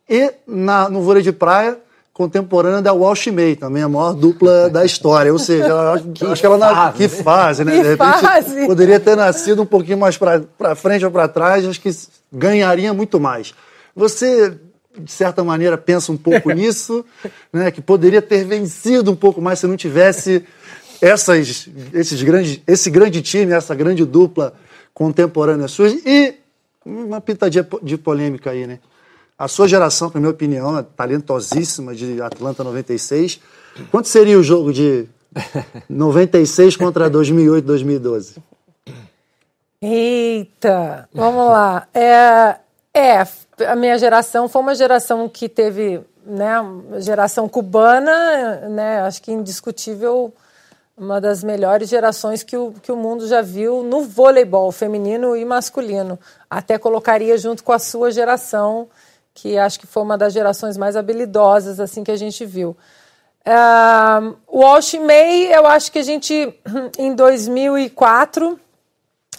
[0.08, 1.78] E na, no vôlei de praia,
[2.12, 5.32] contemporânea da Walsh May, também a maior dupla da história.
[5.32, 7.72] Ou seja, ela, que acho que ela na, que fase, né?
[7.72, 8.66] Que de repente fase.
[8.66, 11.90] poderia ter nascido um pouquinho mais para frente ou para trás, acho que
[12.32, 13.54] ganharia muito mais.
[13.94, 14.58] Você,
[14.98, 17.04] de certa maneira, pensa um pouco nisso,
[17.52, 17.70] né?
[17.70, 20.44] Que poderia ter vencido um pouco mais se não tivesse
[21.00, 24.54] essas, esses grandes, esse grande time, essa grande dupla
[24.92, 25.88] contemporânea sua.
[25.88, 26.34] E
[26.84, 28.78] uma pitadinha de polêmica aí, né?
[29.38, 33.40] A sua geração, na minha opinião, é talentosíssima de Atlanta 96.
[33.90, 35.06] Quanto seria o jogo de
[35.88, 38.36] 96 contra 2008, 2012?
[39.80, 41.88] Eita, vamos lá.
[41.94, 42.56] É,
[42.94, 43.26] é,
[43.66, 46.56] a minha geração foi uma geração que teve, né,
[46.98, 50.32] geração cubana, né, acho que indiscutível,
[50.96, 55.44] uma das melhores gerações que o, que o mundo já viu no voleibol feminino e
[55.46, 56.18] masculino.
[56.48, 58.86] Até colocaria junto com a sua geração,
[59.32, 62.76] que acho que foi uma das gerações mais habilidosas assim que a gente viu.
[63.46, 64.60] Uh, o
[65.02, 66.54] May, eu acho que a gente,
[66.98, 68.60] em 2004,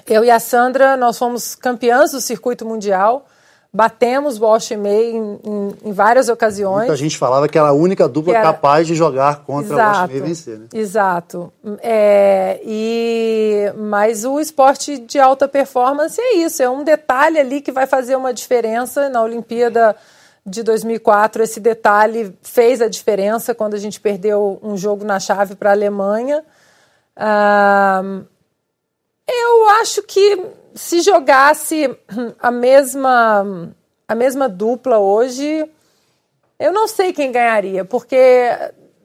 [0.08, 3.28] eu e a Sandra, nós fomos campeãs do circuito mundial,
[3.74, 6.80] batemos o Walsh May em, em, em, várias ocasiões.
[6.80, 8.44] Muita gente falava que era a única dupla era...
[8.44, 10.66] capaz de jogar contra exato, o Walsh May e vencer, né?
[10.74, 11.54] Exato.
[11.82, 17.72] É, e, mas o esporte de alta performance é isso, é um detalhe ali que
[17.72, 19.96] vai fazer uma diferença na Olimpíada
[20.46, 21.44] de 2004.
[21.44, 25.74] Esse detalhe fez a diferença quando a gente perdeu um jogo na chave para a
[25.74, 26.44] Alemanha.
[27.16, 28.02] Ah,
[29.28, 31.96] eu acho que se jogasse
[32.40, 33.74] a mesma,
[34.08, 35.66] a mesma dupla hoje,
[36.60, 38.50] eu não sei quem ganharia, porque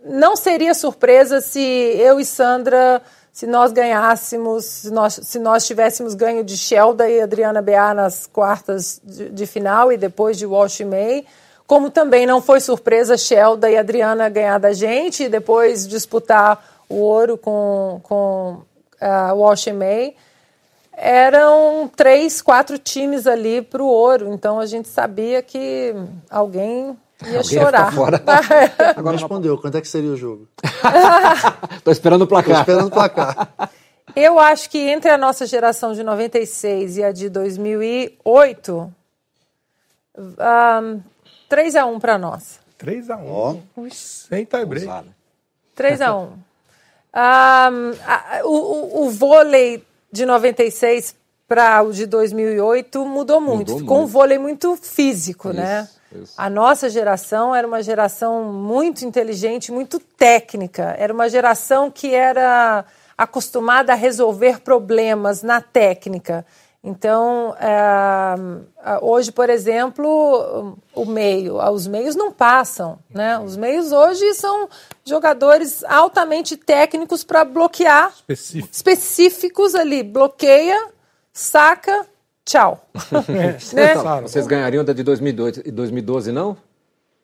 [0.05, 3.03] não seria surpresa se eu e Sandra,
[3.33, 8.27] se nós ganhássemos, se nós, se nós tivéssemos ganho de Shelda e Adriana Bea nas
[8.27, 11.25] quartas de, de final e depois de Walsh May,
[11.67, 16.97] como também não foi surpresa Shelda e Adriana ganhar da gente e depois disputar o
[16.97, 18.63] ouro com, com
[19.03, 20.15] uh, Walsh May
[20.97, 24.33] eram três, quatro times ali para o ouro.
[24.33, 25.95] Então a gente sabia que
[26.31, 27.93] alguém ia alguém chorar.
[27.93, 28.23] Ia fora.
[28.97, 29.59] Agora respondeu.
[29.59, 30.49] Quanto é que seria o jogo?
[31.77, 32.61] Estou esperando o placar.
[32.61, 33.71] Estou esperando o placar.
[34.15, 38.95] Eu acho que entre a nossa geração de 96 e a de 2008,
[40.19, 41.03] um,
[41.49, 42.59] 3 a 1 para nós.
[42.79, 43.87] 3 a 1 oh.
[43.91, 44.89] Sem tie-break.
[45.75, 46.39] 3 a 1 um,
[47.15, 47.71] a,
[48.45, 49.83] o, o, o vôlei
[50.17, 51.15] de 96
[51.47, 53.59] para o de 2008 mudou muito.
[53.59, 54.09] Mudou Ficou muito.
[54.09, 55.89] um vôlei muito físico, isso, né?
[56.13, 56.35] Isso.
[56.37, 60.95] A nossa geração era uma geração muito inteligente, muito técnica.
[60.99, 62.85] Era uma geração que era
[63.17, 66.45] acostumada a resolver problemas na técnica.
[66.87, 68.37] Então, é,
[69.03, 73.37] hoje, por exemplo, o meio, os meios não passam, né?
[73.41, 74.69] Os meios hoje são
[75.05, 78.69] jogadores altamente técnicos para bloquear, Específico.
[78.73, 80.81] específicos ali, bloqueia,
[81.33, 82.07] saca,
[82.45, 82.87] tchau.
[83.75, 84.21] É, né?
[84.23, 86.57] Vocês ganhariam da de 2012, 2012 não?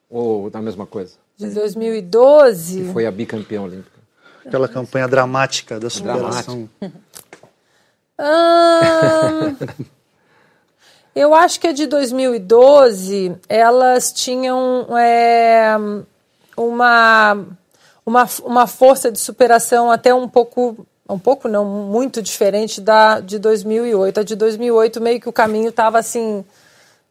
[0.09, 1.13] Ou da mesma coisa?
[1.37, 2.81] De 2012?
[2.81, 3.97] Que foi a bicampeã olímpica.
[4.45, 6.67] Aquela campanha dramática da superação.
[6.81, 7.01] Dramática.
[8.19, 9.55] Hum,
[11.15, 15.75] eu acho que a de 2012 elas tinham é,
[16.55, 17.45] uma,
[18.05, 23.37] uma, uma força de superação até um pouco um pouco não muito diferente da de
[23.37, 26.45] 2008 a de 2008 meio que o caminho estava assim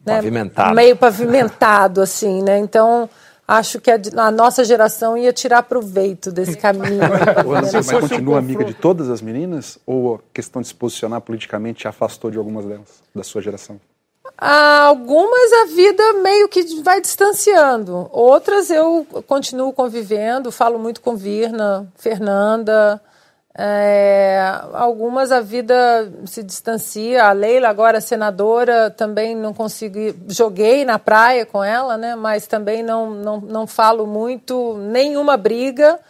[0.04, 0.74] né, pavimentado.
[0.74, 3.08] meio pavimentado assim né então
[3.46, 7.00] acho que a, a, nossa geração ia tirar proveito desse caminho.
[7.62, 9.78] Você mas continua amiga de todas as meninas?
[9.87, 13.81] Ou a questão de se posicionar politicamente te afastou de algumas delas, da sua geração?
[14.38, 18.09] Ah, algumas a vida meio que vai distanciando.
[18.11, 23.00] Outras eu continuo convivendo, falo muito com Virna, Fernanda.
[23.54, 24.40] É,
[24.72, 25.74] algumas a vida
[26.24, 27.24] se distancia.
[27.24, 30.14] A Leila, agora senadora, também não consegui.
[30.28, 32.14] Joguei na praia com ela, né?
[32.16, 36.00] Mas também não, não, não falo muito, nenhuma briga.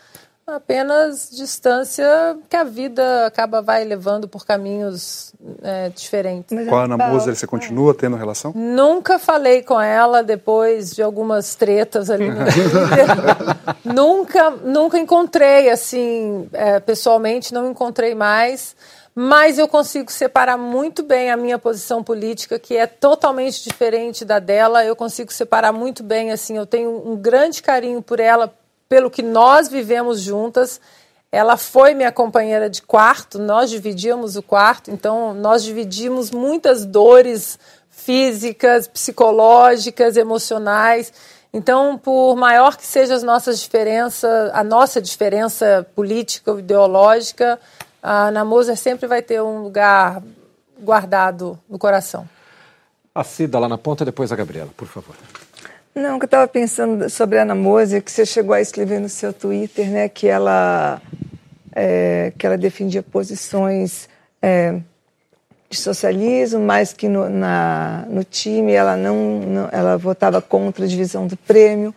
[0.56, 6.68] Apenas distância que a vida acaba vai levando por caminhos é, diferentes.
[6.68, 8.52] Com a Ana Moser, você continua tendo relação?
[8.54, 12.42] Nunca falei com ela depois de algumas tretas ali no
[13.84, 18.74] nunca, nunca encontrei assim é, pessoalmente, não encontrei mais.
[19.14, 24.38] Mas eu consigo separar muito bem a minha posição política, que é totalmente diferente da
[24.38, 24.84] dela.
[24.84, 28.52] Eu consigo separar muito bem, assim, eu tenho um grande carinho por ela,
[28.92, 30.78] pelo que nós vivemos juntas.
[31.32, 37.58] Ela foi minha companheira de quarto, nós dividíamos o quarto, então nós dividimos muitas dores
[37.88, 41.10] físicas, psicológicas, emocionais.
[41.54, 47.58] Então, por maior que seja as nossas diferenças, a nossa diferença política ou ideológica,
[48.02, 50.22] a Ana Moser sempre vai ter um lugar
[50.78, 52.28] guardado no coração.
[53.14, 55.16] A Cida lá na ponta, depois a Gabriela, por favor.
[55.94, 59.10] Não, que eu estava pensando sobre a Ana Moser, que você chegou a escrever no
[59.10, 61.02] seu Twitter, né, que ela,
[61.74, 64.08] é, que ela defendia posições
[64.40, 64.80] é,
[65.68, 70.88] de socialismo, mas que no, na, no time ela não, não, ela votava contra a
[70.88, 71.94] divisão do prêmio.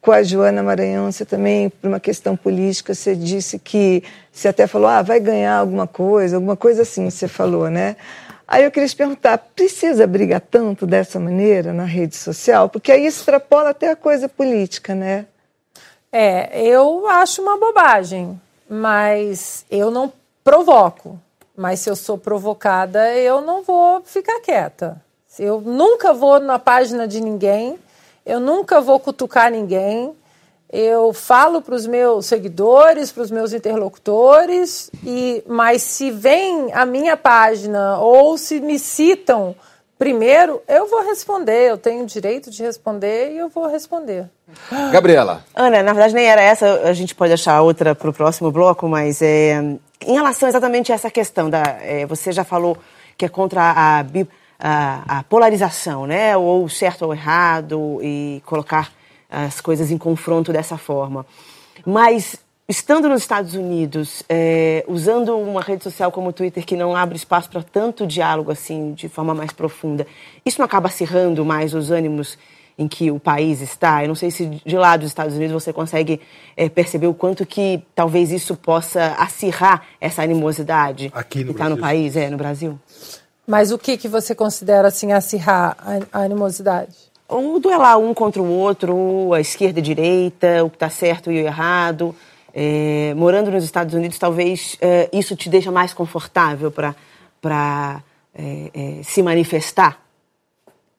[0.00, 4.68] Com a Joana Maranhão, você também, por uma questão política, você disse que, você até
[4.68, 7.96] falou, ah, vai ganhar alguma coisa, alguma coisa assim, você falou, né?
[8.52, 12.68] Aí eu queria te perguntar, precisa brigar tanto dessa maneira na rede social?
[12.68, 15.24] Porque aí extrapola até a coisa política, né?
[16.12, 18.38] É, eu acho uma bobagem,
[18.68, 20.12] mas eu não
[20.44, 21.18] provoco.
[21.56, 25.02] Mas se eu sou provocada, eu não vou ficar quieta.
[25.38, 27.78] Eu nunca vou na página de ninguém,
[28.26, 30.14] eu nunca vou cutucar ninguém,
[30.72, 36.86] eu falo para os meus seguidores, para os meus interlocutores, e mas se vem a
[36.86, 39.54] minha página ou se me citam
[39.98, 41.70] primeiro, eu vou responder.
[41.70, 44.28] Eu tenho o direito de responder e eu vou responder.
[44.90, 45.44] Gabriela.
[45.54, 48.88] Ana, na verdade nem era essa, a gente pode achar outra para o próximo bloco,
[48.88, 49.60] mas é,
[50.04, 52.76] em relação exatamente a essa questão, da, é, você já falou
[53.16, 54.04] que é contra a,
[54.58, 56.36] a, a polarização, né?
[56.36, 58.90] Ou certo ou errado, e colocar
[59.32, 61.24] as coisas em confronto dessa forma.
[61.86, 62.36] Mas,
[62.68, 67.16] estando nos Estados Unidos, é, usando uma rede social como o Twitter, que não abre
[67.16, 70.06] espaço para tanto diálogo assim, de forma mais profunda,
[70.44, 72.36] isso não acaba acirrando mais os ânimos
[72.78, 74.02] em que o país está?
[74.02, 76.20] Eu não sei se de lá dos Estados Unidos você consegue
[76.56, 81.68] é, perceber o quanto que talvez isso possa acirrar essa animosidade Aqui no que está
[81.68, 82.78] no país, é, no Brasil.
[83.46, 87.11] Mas o que, que você considera assim acirrar a, a animosidade?
[87.32, 91.30] Um duelar um contra o outro, a esquerda e a direita, o que está certo
[91.30, 92.14] e o errado.
[92.54, 98.02] É, morando nos Estados Unidos, talvez é, isso te deixa mais confortável para
[98.34, 100.02] é, é, se manifestar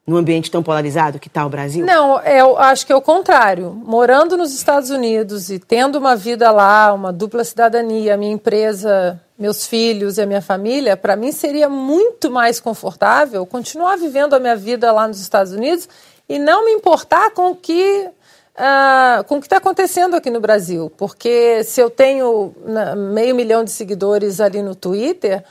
[0.06, 1.84] num ambiente tão polarizado que está o Brasil?
[1.84, 3.70] Não, eu acho que é o contrário.
[3.70, 9.66] Morando nos Estados Unidos e tendo uma vida lá, uma dupla cidadania, minha empresa, meus
[9.66, 14.56] filhos e a minha família, para mim seria muito mais confortável continuar vivendo a minha
[14.56, 15.88] vida lá nos Estados Unidos
[16.28, 18.08] e não me importar com o que
[18.54, 23.34] uh, com o que está acontecendo aqui no Brasil, porque se eu tenho né, meio
[23.34, 25.44] milhão de seguidores ali no Twitter,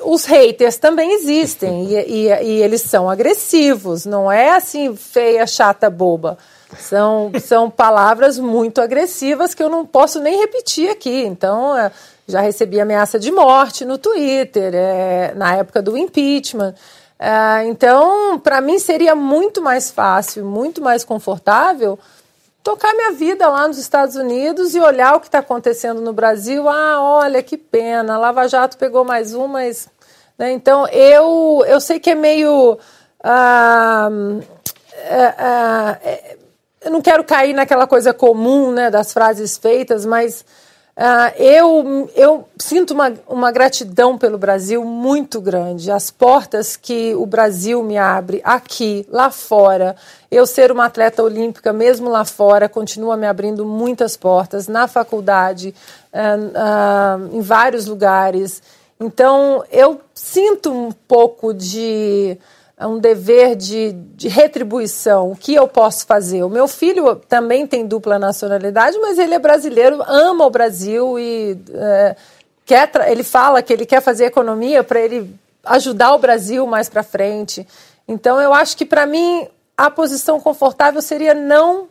[0.00, 5.88] os haters também existem e, e, e, eles são agressivos, não é assim feia, chata,
[5.88, 6.36] boba.
[6.78, 11.22] São, são palavras muito agressivas que eu não posso nem repetir aqui.
[11.22, 11.92] Então, é,
[12.26, 16.74] já recebi ameaça de morte no Twitter, é, na época do impeachment.
[17.26, 21.98] É, então, para mim seria muito mais fácil, muito mais confortável
[22.62, 26.68] tocar minha vida lá nos Estados Unidos e olhar o que está acontecendo no Brasil.
[26.68, 29.88] Ah, olha que pena, Lava Jato pegou mais um, mas.
[30.38, 32.78] Né, então, eu, eu sei que é meio.
[33.22, 34.10] Ah,
[34.92, 36.36] é, é,
[36.82, 40.44] eu não quero cair naquela coisa comum né, das frases feitas, mas
[40.96, 45.90] Uh, eu, eu sinto uma, uma gratidão pelo Brasil muito grande.
[45.90, 49.96] As portas que o Brasil me abre aqui, lá fora.
[50.30, 55.74] Eu ser uma atleta olímpica, mesmo lá fora, continua me abrindo muitas portas, na faculdade,
[56.12, 58.62] uh, uh, em vários lugares.
[59.00, 62.38] Então, eu sinto um pouco de
[62.80, 65.30] um dever de, de, retribuição.
[65.30, 66.42] O que eu posso fazer?
[66.42, 71.56] O meu filho também tem dupla nacionalidade, mas ele é brasileiro, ama o Brasil e
[71.72, 72.16] é,
[72.64, 77.02] quer, ele fala que ele quer fazer economia para ele ajudar o Brasil mais para
[77.02, 77.66] frente.
[78.08, 79.46] Então, eu acho que para mim
[79.76, 81.82] a posição confortável seria não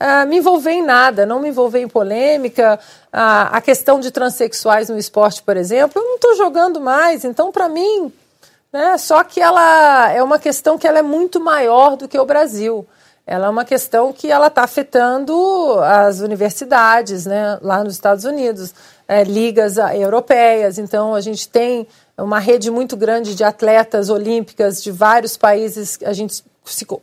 [0.00, 2.78] uh, me envolver em nada, não me envolver em polêmica.
[3.06, 7.24] Uh, a questão de transexuais no esporte, por exemplo, eu não estou jogando mais.
[7.24, 8.12] Então, para mim,
[8.72, 8.96] né?
[8.98, 12.86] Só que ela é uma questão que ela é muito maior do que o Brasil.
[13.26, 15.32] ela é uma questão que ela está afetando
[15.84, 18.74] as universidades, né, lá nos Estados Unidos,
[19.06, 20.78] é, ligas europeias.
[20.78, 21.86] Então a gente tem
[22.18, 25.98] uma rede muito grande de atletas olímpicas de vários países.
[26.04, 26.42] A gente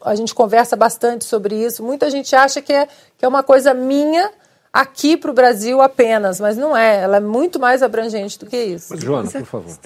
[0.06, 1.84] a gente conversa bastante sobre isso.
[1.84, 2.88] Muita gente acha que é,
[3.18, 4.32] que é uma coisa minha
[4.72, 7.02] aqui para o Brasil apenas, mas não é.
[7.02, 8.96] Ela é muito mais abrangente do que isso.
[8.98, 9.78] Joana, por favor.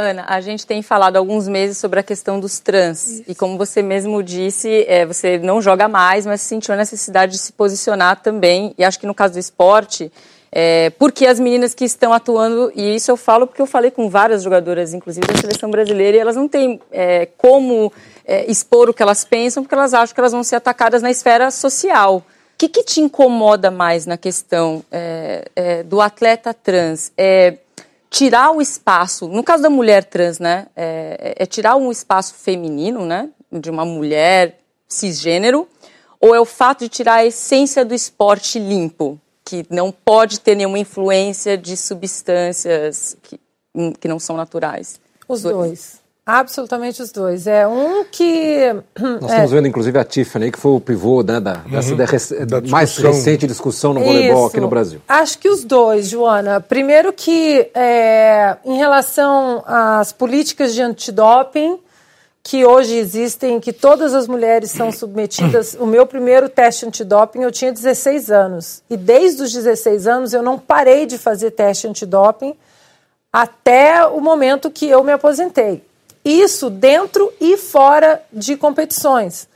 [0.00, 3.06] Ana, a gente tem falado há alguns meses sobre a questão dos trans.
[3.06, 3.24] Isso.
[3.28, 7.38] E como você mesmo disse, é, você não joga mais, mas sentiu a necessidade de
[7.38, 8.74] se posicionar também.
[8.76, 10.10] E acho que no caso do esporte,
[10.52, 14.08] é, porque as meninas que estão atuando, e isso eu falo porque eu falei com
[14.08, 17.92] várias jogadoras, inclusive da seleção brasileira, e elas não têm é, como
[18.24, 21.10] é, expor o que elas pensam, porque elas acham que elas vão ser atacadas na
[21.10, 22.16] esfera social.
[22.16, 22.24] O
[22.58, 27.12] que, que te incomoda mais na questão é, é, do atleta trans?
[27.16, 27.56] É
[28.10, 33.06] tirar o espaço, no caso da mulher trans, né, é, é tirar um espaço feminino,
[33.06, 34.58] né, de uma mulher
[34.88, 35.66] cisgênero,
[36.20, 39.18] ou é o fato de tirar a essência do esporte limpo?
[39.50, 43.40] que não pode ter nenhuma influência de substâncias que,
[43.98, 45.00] que não são naturais.
[45.26, 45.99] Os dois.
[46.38, 47.46] Absolutamente os dois.
[47.48, 48.72] É um que.
[48.98, 49.26] Nós é...
[49.26, 51.96] estamos vendo, inclusive, a Tiffany, que foi o pivô né, da, uhum.
[51.96, 54.46] dessa da mais recente discussão no voleibol Isso.
[54.46, 55.00] aqui no Brasil.
[55.08, 56.60] Acho que os dois, Joana.
[56.60, 61.78] Primeiro que, é, em relação às políticas de antidoping,
[62.42, 65.74] que hoje existem, que todas as mulheres são submetidas.
[65.78, 68.82] O meu primeiro teste antidoping eu tinha 16 anos.
[68.88, 72.54] E desde os 16 anos eu não parei de fazer teste antidoping
[73.32, 75.82] até o momento que eu me aposentei.
[76.24, 79.48] Isso dentro e fora de competições.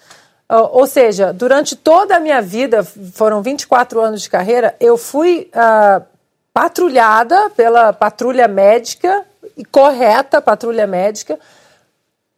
[0.49, 2.85] Ou seja, durante toda a minha vida,
[3.15, 6.05] foram 24 anos de carreira, eu fui uh,
[6.53, 9.25] patrulhada pela patrulha médica,
[9.57, 11.39] e correta patrulha médica,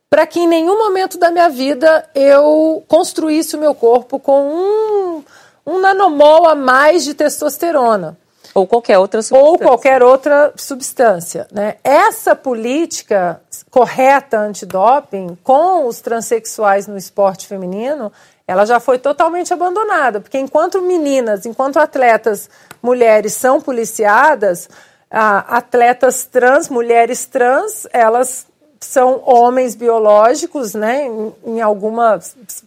[0.09, 5.25] para que em nenhum momento da minha vida eu construísse o meu corpo com um,
[5.67, 8.17] um nanomol a mais de testosterona.
[8.57, 9.51] Ou qualquer outra substância.
[9.51, 11.47] Ou qualquer outra substância.
[11.53, 11.77] Né?
[11.85, 13.39] Essa política
[13.71, 18.11] correta antidoping com os transexuais no esporte feminino,
[18.49, 20.23] ela já foi totalmente abandonada.
[20.23, 22.49] Porque enquanto meninas, enquanto atletas
[22.83, 24.71] mulheres são policiadas,
[25.11, 28.47] atletas trans, mulheres trans, elas
[28.81, 32.21] são homens biológicos, né, em, em alguma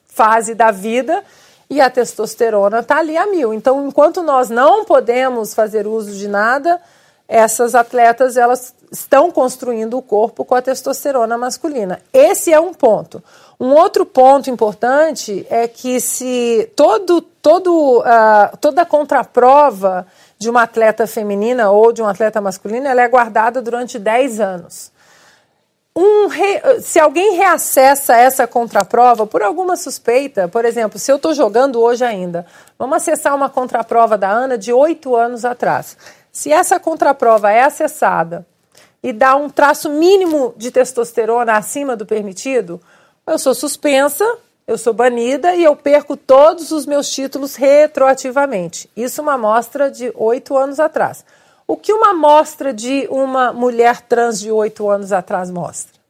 [0.06, 1.24] fase da vida,
[1.70, 3.54] e a testosterona está ali a mil.
[3.54, 6.82] Então, enquanto nós não podemos fazer uso de nada,
[7.28, 12.02] essas atletas elas estão construindo o corpo com a testosterona masculina.
[12.12, 13.24] Esse é um ponto.
[13.60, 20.08] Um outro ponto importante é que se todo, todo, uh, toda contraprova
[20.40, 24.92] de uma atleta feminina ou de um atleta masculino ela é guardada durante 10 anos
[25.96, 26.82] um re...
[26.82, 32.06] se alguém reacessa essa contraprova por alguma suspeita, por exemplo, se eu estou jogando hoje
[32.06, 32.46] ainda,
[32.78, 35.98] vamos acessar uma contraprova da Ana de oito anos atrás.
[36.32, 38.46] Se essa contraprova é acessada
[39.02, 42.80] e dá um traço mínimo de testosterona acima do permitido,
[43.26, 44.26] eu sou suspensa,
[44.68, 48.90] eu sou banida e eu perco todos os meus títulos retroativamente.
[48.96, 51.26] Isso é uma amostra de oito anos atrás.
[51.70, 56.02] O que uma amostra de uma mulher trans de 8 anos atrás mostra?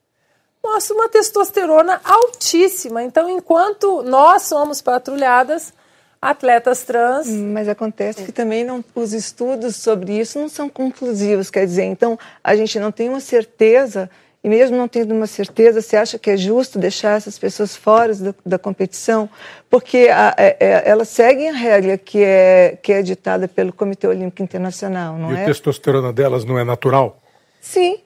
[0.64, 3.04] Mostra uma testosterona altíssima.
[3.04, 5.74] Então, enquanto nós somos patrulhadas,
[6.22, 7.28] atletas trans.
[7.28, 12.18] Mas acontece que também não, os estudos sobre isso não são conclusivos, quer dizer, então
[12.42, 14.10] a gente não tem uma certeza
[14.42, 18.16] e mesmo não tendo uma certeza, você acha que é justo deixar essas pessoas fora
[18.16, 19.30] da, da competição?
[19.70, 23.74] Porque a, a, é, é, elas seguem a regra que é, que é ditada pelo
[23.74, 25.40] Comitê Olímpico Internacional, não e é?
[25.40, 27.20] E a testosterona delas não é natural?
[27.60, 28.00] Sim.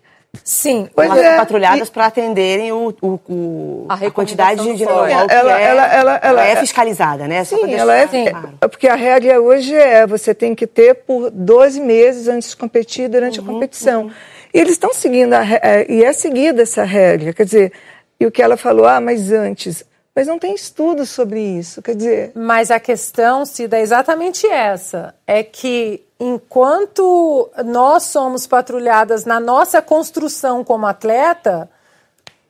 [0.44, 1.38] Sim, pois é.
[1.38, 1.92] patrulhadas e...
[1.92, 6.16] para atenderem o, o, o a, a, quantidade de nanomol que ela, é, ela, ela,
[6.24, 7.44] ela, é fiscalizada, né?
[7.44, 8.50] Só sim, ela é, claro.
[8.62, 13.08] porque a regra hoje é você tem que ter por 12 meses antes de competir
[13.10, 14.04] durante uhum, a competição.
[14.06, 14.12] Uhum.
[14.54, 17.34] E eles estão seguindo, a, é, e é seguida essa regra.
[17.34, 17.74] Quer dizer,
[18.20, 19.84] e o que ela falou, ah, mas antes.
[20.16, 22.32] Mas não tem estudo sobre isso, quer dizer.
[22.36, 29.82] Mas a questão, Cida, é exatamente essa: é que enquanto nós somos patrulhadas na nossa
[29.82, 31.68] construção como atleta,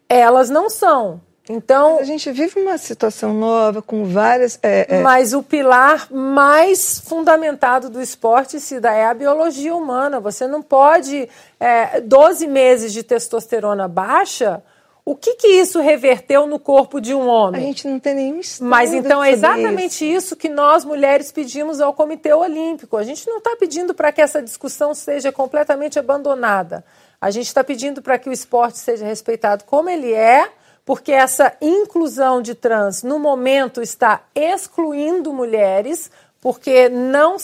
[0.10, 1.22] elas não são.
[1.50, 4.58] Então, a gente vive uma situação nova com várias.
[4.64, 5.02] É, é...
[5.02, 10.22] Mas o pilar mais fundamentado do esporte se dá é a biologia humana.
[10.22, 11.28] Você não pode
[11.60, 14.64] é, 12 meses de testosterona baixa.
[15.06, 17.62] O que, que isso reverteu no corpo de um homem?
[17.62, 18.70] A gente não tem nenhum estudo.
[18.70, 20.28] Mas então é exatamente isso.
[20.28, 22.96] isso que nós mulheres pedimos ao Comitê Olímpico.
[22.96, 26.86] A gente não está pedindo para que essa discussão seja completamente abandonada.
[27.20, 30.50] A gente está pedindo para que o esporte seja respeitado como ele é
[30.86, 36.12] porque essa inclusão de trans no momento está excluindo mulheres,
[36.42, 37.38] porque não,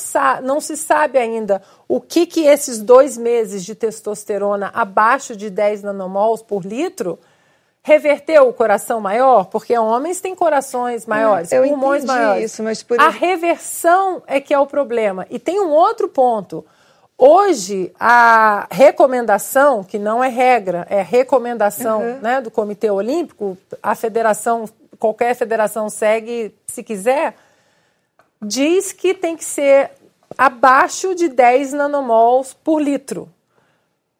[0.43, 5.83] não se sabe ainda o que, que esses dois meses de testosterona abaixo de 10
[5.83, 7.17] nanomols por litro
[7.81, 12.51] reverteu o coração maior, porque homens têm corações maiores, eu pulmões maiores.
[12.51, 12.99] Isso, mas por...
[12.99, 15.25] A reversão é que é o problema.
[15.29, 16.65] E tem um outro ponto.
[17.21, 22.19] Hoje, a recomendação, que não é regra, é recomendação uhum.
[22.21, 27.35] né, do Comitê Olímpico, a federação, qualquer federação segue se quiser,
[28.41, 29.91] diz que tem que ser
[30.37, 33.29] abaixo de 10 nanomols por litro.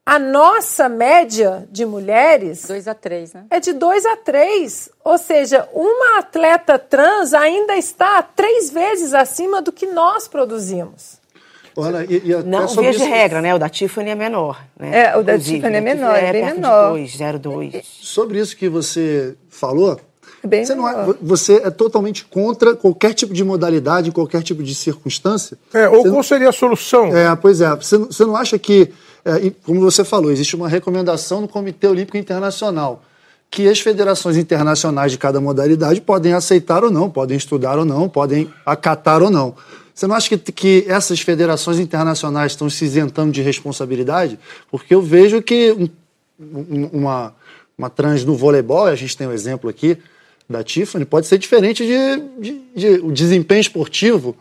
[0.05, 2.65] A nossa média de mulheres.
[2.65, 3.45] 2 a 3, né?
[3.49, 4.89] É de 2 a 3.
[5.05, 11.18] Ou seja, uma atleta trans ainda está três vezes acima do que nós produzimos.
[11.79, 13.53] Olha, e, e não via de regra, né?
[13.55, 14.63] O da Tiffany é menor.
[14.77, 15.05] Né?
[15.05, 16.95] É, o da Inclusive, Tiffany é menor, é, é bem menor.
[16.97, 17.83] 0,2.
[17.83, 19.99] Sobre isso que você falou,
[20.43, 24.63] é bem você, não é, você é totalmente contra qualquer tipo de modalidade, qualquer tipo
[24.63, 25.57] de circunstância?
[25.73, 27.15] É, ou qual seria a solução?
[27.15, 27.75] É, pois é.
[27.75, 28.89] Você, você não acha que,
[29.25, 33.03] é, como você falou, existe uma recomendação no Comitê Olímpico Internacional
[33.51, 38.07] que as federações internacionais de cada modalidade podem aceitar ou não, podem estudar ou não,
[38.07, 39.55] podem acatar ou não.
[39.99, 44.39] Você não acha que, que essas federações internacionais estão se isentando de responsabilidade?
[44.71, 45.73] Porque eu vejo que
[46.39, 47.35] um, uma,
[47.77, 49.97] uma trans no voleibol, a gente tem um exemplo aqui
[50.49, 54.37] da Tiffany, pode ser diferente de, de, de o desempenho esportivo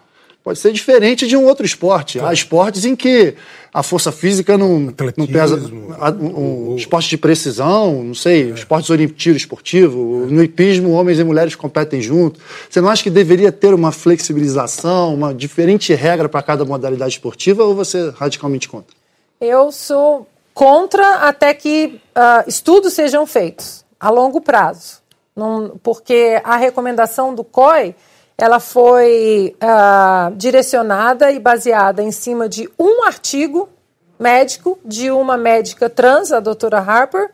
[0.49, 2.19] pode ser diferente de um outro esporte.
[2.19, 3.35] Há esportes em que
[3.71, 5.57] a força física não, não pesa.
[5.57, 8.55] Um, um, esporte de precisão, não sei, é.
[8.55, 10.33] esportes olímpicos, tiro esportivo, é.
[10.33, 12.41] no hipismo, homens e mulheres competem juntos.
[12.71, 17.63] Você não acha que deveria ter uma flexibilização, uma diferente regra para cada modalidade esportiva
[17.63, 18.97] ou você é radicalmente contra?
[19.39, 25.03] Eu sou contra até que uh, estudos sejam feitos a longo prazo.
[25.37, 27.95] Não, porque a recomendação do COI
[28.39, 33.69] ela foi uh, direcionada e baseada em cima de um artigo
[34.17, 37.31] médico de uma médica trans, a doutora Harper,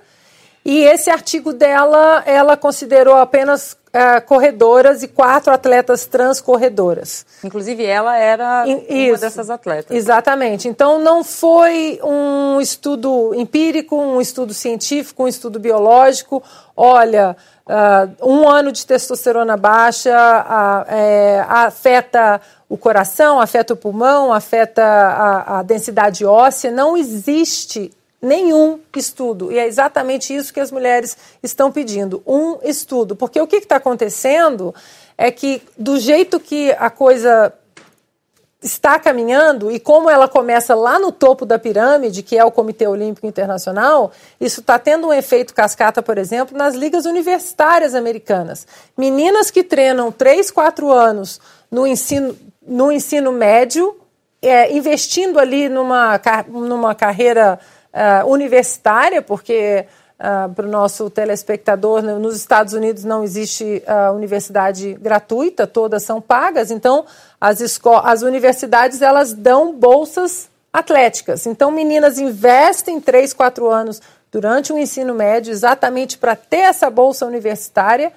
[0.64, 7.24] e esse artigo dela, ela considerou apenas uh, corredoras e quatro atletas trans corredoras.
[7.44, 9.96] Inclusive ela era Isso, uma dessas atletas.
[9.96, 10.68] Exatamente.
[10.68, 16.42] Então não foi um estudo empírico, um estudo científico, um estudo biológico.
[16.76, 17.36] Olha,
[17.66, 22.38] Uh, um ano de testosterona baixa é, afeta
[22.68, 26.70] o coração, afeta o pulmão, afeta a, a, densidade óssea.
[26.70, 27.90] Não existe
[28.24, 29.52] nenhum estudo.
[29.52, 33.14] E é exatamente isso que as mulheres estão pedindo: um estudo.
[33.14, 34.74] Porque o que está acontecendo
[35.16, 37.52] é que, do jeito que a coisa
[38.64, 42.86] está caminhando e como ela começa lá no topo da pirâmide, que é o Comitê
[42.86, 44.10] Olímpico Internacional,
[44.40, 48.66] isso está tendo um efeito cascata, por exemplo, nas ligas universitárias americanas.
[48.96, 51.38] Meninas que treinam 3, 4 anos
[51.70, 52.34] no ensino,
[52.66, 54.00] no ensino médio,
[54.40, 56.18] é, investindo ali numa,
[56.48, 57.60] numa carreira
[57.94, 64.94] uh, universitária, porque Uh, para o nosso telespectador, nos Estados Unidos não existe uh, universidade
[64.94, 67.04] gratuita, todas são pagas, então
[67.40, 67.60] as,
[68.04, 71.46] as universidades elas dão bolsas atléticas.
[71.46, 77.26] Então meninas investem 3, 4 anos durante o ensino médio exatamente para ter essa bolsa
[77.26, 78.12] universitária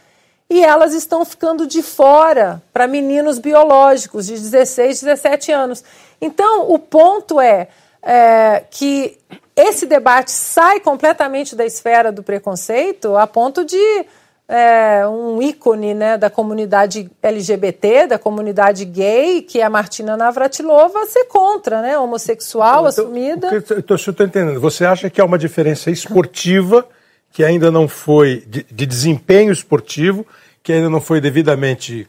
[0.49, 5.83] e elas estão ficando de fora para meninos biológicos de 16, 17 anos.
[6.21, 7.67] Então o ponto é,
[8.01, 9.17] é que
[9.57, 14.05] esse debate sai completamente da esfera do preconceito a ponto de
[14.47, 21.05] é, um ícone né, da comunidade LGBT, da comunidade gay, que é a Martina Navratilova,
[21.07, 21.97] ser contra, né?
[21.97, 23.47] Homossexual, então, assumida.
[23.47, 24.59] Então, eu estou entendendo.
[24.61, 26.87] Você acha que há uma diferença esportiva
[27.31, 30.25] que ainda não foi, de, de desempenho esportivo,
[30.63, 32.07] que ainda não foi devidamente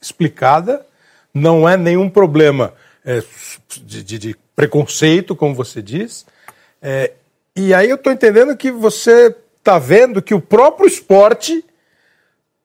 [0.00, 0.86] explicada,
[1.34, 2.72] não é nenhum problema
[3.04, 3.22] é,
[3.84, 6.24] de, de, de preconceito, como você diz,
[6.86, 7.12] é,
[7.56, 11.64] e aí eu estou entendendo que você está vendo que o próprio esporte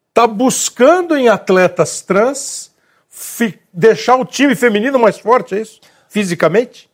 [0.10, 2.70] está buscando em atletas trans
[3.72, 5.80] deixar o time feminino mais forte, é isso?
[6.10, 6.90] Fisicamente?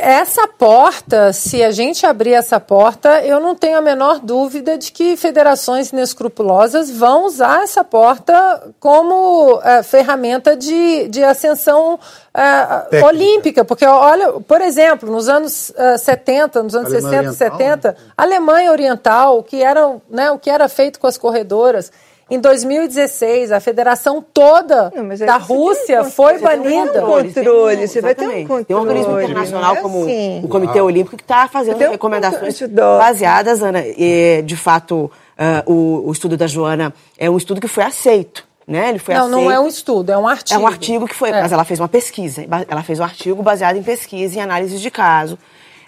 [0.00, 4.90] Essa porta, se a gente abrir essa porta, eu não tenho a menor dúvida de
[4.90, 11.98] que federações inescrupulosas vão usar essa porta como é, ferramenta de, de ascensão
[12.34, 13.64] é, olímpica.
[13.64, 17.96] Porque, olha, por exemplo, nos anos uh, 70, nos anos Alemanha 60, Oriental, 70, né?
[18.16, 21.92] Alemanha Oriental, o que, era, né, o que era feito com as corredoras,
[22.30, 27.02] Em 2016, a federação toda Não, da um Rússia foi Você tem um banida.
[27.02, 28.64] controle, você vai ter um controle.
[28.64, 30.40] Tem um organismo internacional é como assim.
[30.42, 35.62] o Comitê Olímpico que está fazendo um recomendações do- baseadas, Ana, e, de fato, ah,
[35.66, 38.90] o, o estudo da Joana é um estudo que foi aceito, né?
[38.90, 39.40] Ele foi Não, aceito.
[39.40, 40.60] não é um estudo, é um artigo.
[40.60, 41.40] É um artigo que foi, É.
[41.42, 42.44] mas ela fez uma pesquisa.
[42.68, 45.38] Ela fez um artigo baseado em pesquisa e análise de caso.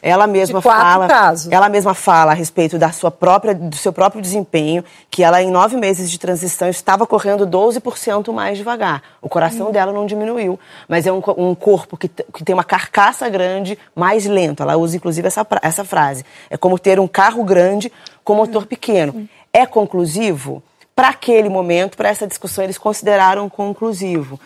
[0.07, 1.51] Ela mesma fala, casos.
[1.51, 5.51] ela mesma fala a respeito da sua própria, do seu próprio desempenho, que ela em
[5.51, 9.03] nove meses de transição estava correndo 12% mais devagar.
[9.23, 13.27] O coração dela não diminuiu, mas é um, um corpo que, que tem uma carcaça
[13.31, 14.63] grande, mais lento.
[14.63, 16.23] Ela usa inclusive essa, essa frase.
[16.51, 17.91] É como ter um carro grande
[18.23, 19.27] com motor pequeno.
[19.55, 20.63] É conclusivo?
[20.95, 24.39] Para aquele momento, para essa discussão, eles consideraram conclusivo.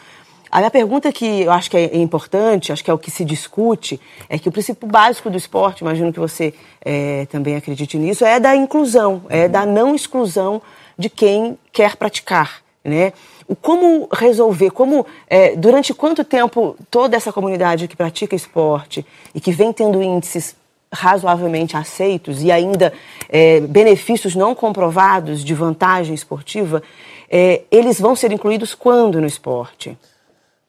[0.51, 3.23] A minha pergunta que eu acho que é importante, acho que é o que se
[3.23, 8.25] discute, é que o princípio básico do esporte, imagino que você eh, também acredite nisso,
[8.25, 10.63] é da inclusão, é da não exclusão
[10.99, 13.13] de quem quer praticar, né?
[13.47, 19.41] O como resolver, como eh, durante quanto tempo toda essa comunidade que pratica esporte e
[19.41, 20.57] que vem tendo índices
[20.93, 22.93] razoavelmente aceitos e ainda
[23.29, 26.83] eh, benefícios não comprovados de vantagem esportiva,
[27.31, 29.97] eh, eles vão ser incluídos quando no esporte?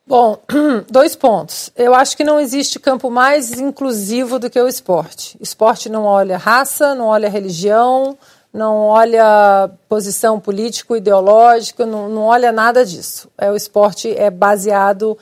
[0.05, 0.39] Bom,
[0.89, 1.71] dois pontos.
[1.75, 5.37] Eu acho que não existe campo mais inclusivo do que o esporte.
[5.39, 8.17] Esporte não olha raça, não olha religião,
[8.51, 13.29] não olha posição político-ideológica, não, não olha nada disso.
[13.37, 15.15] É, o esporte é baseado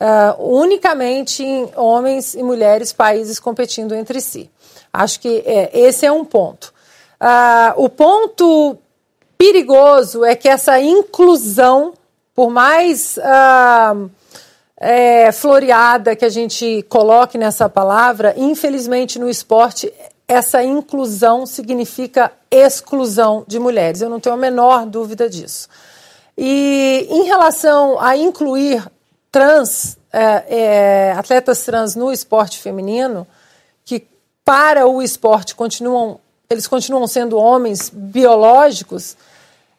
[0.00, 4.50] ah, unicamente em homens e mulheres, países competindo entre si.
[4.90, 6.72] Acho que é, esse é um ponto.
[7.20, 8.78] Ah, o ponto
[9.36, 11.92] perigoso é que essa inclusão,
[12.34, 13.94] por mais ah,
[14.78, 19.92] é, floreada que a gente coloque nessa palavra, infelizmente no esporte
[20.26, 24.00] essa inclusão significa exclusão de mulheres.
[24.00, 25.68] Eu não tenho a menor dúvida disso.
[26.38, 28.82] E em relação a incluir
[29.30, 33.26] trans, é, é, atletas trans no esporte feminino,
[33.84, 34.06] que
[34.44, 39.16] para o esporte continuam, eles continuam sendo homens biológicos,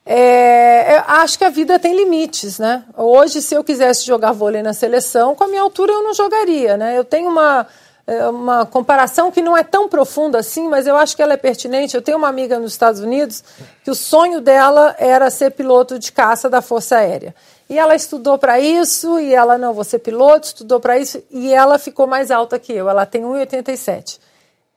[0.06, 2.84] é, eu acho que a vida tem limites, né?
[2.97, 6.76] Hoje, se eu quisesse jogar vôlei na seleção, com a minha altura eu não jogaria,
[6.76, 6.97] né?
[6.97, 7.68] Eu tenho uma,
[8.08, 11.38] é, uma comparação que não é tão profunda assim, mas eu acho que ela é
[11.38, 11.95] pertinente.
[11.95, 13.43] Eu tenho uma amiga nos Estados Unidos
[13.84, 17.36] que o sonho dela era ser piloto de caça da Força Aérea.
[17.72, 21.53] E ela estudou para isso, e ela, não, vou ser piloto, estudou para isso, e
[21.53, 22.89] ela ficou mais alta que eu.
[22.89, 24.19] Ela tem 1,87.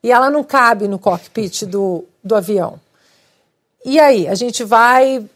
[0.01, 2.78] E ela não cabe no cockpit do, do avião.
[3.84, 5.28] E aí, a gente vai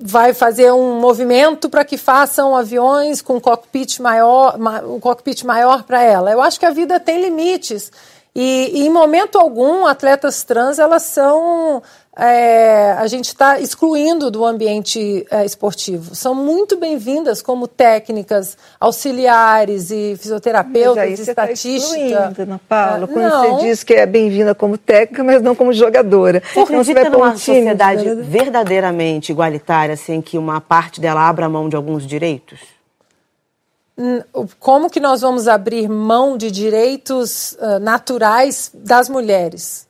[0.00, 5.82] vai fazer um movimento para que façam aviões com cockpit maior, ma- um cockpit maior
[5.82, 6.30] para ela.
[6.30, 7.90] Eu acho que a vida tem limites
[8.34, 11.82] e, e em momento algum atletas trans elas são
[12.14, 16.14] é, a gente está excluindo do ambiente é, esportivo.
[16.14, 21.98] São muito bem-vindas como técnicas auxiliares e fisioterapeutas, Mas aí você está estatística.
[21.98, 23.56] excluindo, Ana Paula, Ah, quando não.
[23.58, 26.42] você diz que é bem-vinda como técnica, mas não como jogadora.
[26.52, 30.60] Você acredita vai pôr um numa time de sociedade jogador- verdadeiramente igualitária, sem que uma
[30.60, 32.60] parte dela abra mão de alguns direitos?
[34.58, 39.86] Como que nós vamos abrir mão de direitos ah, naturais das mulheres?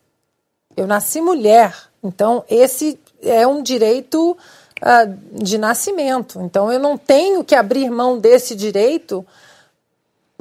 [0.77, 4.37] Eu nasci mulher, então esse é um direito
[4.81, 6.41] ah, de nascimento.
[6.41, 9.25] Então eu não tenho que abrir mão desse direito.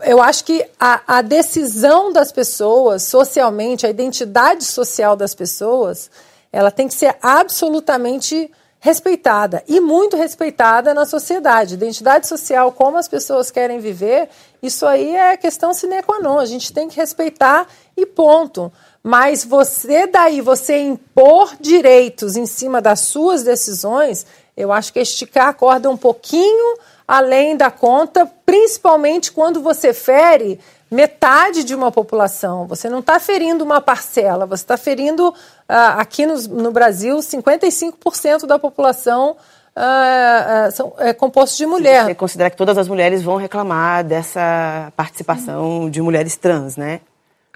[0.01, 6.09] Eu acho que a, a decisão das pessoas socialmente, a identidade social das pessoas,
[6.51, 8.51] ela tem que ser absolutamente
[8.83, 11.75] respeitada e muito respeitada na sociedade.
[11.75, 14.27] Identidade social, como as pessoas querem viver,
[14.61, 16.39] isso aí é questão sine qua non.
[16.39, 18.73] A gente tem que respeitar e ponto.
[19.03, 24.25] Mas você daí, você impor direitos em cima das suas decisões,
[24.57, 26.77] eu acho que esticar a corda um pouquinho
[27.07, 30.59] além da conta, principalmente quando você fere
[30.91, 32.67] metade de uma população.
[32.67, 35.33] Você não está ferindo uma parcela, você está ferindo,
[35.67, 39.37] ah, aqui no, no Brasil, 55% da população
[39.73, 42.05] ah, ah, são, é composto de mulher.
[42.05, 46.99] Você considera que todas as mulheres vão reclamar dessa participação de mulheres trans, né?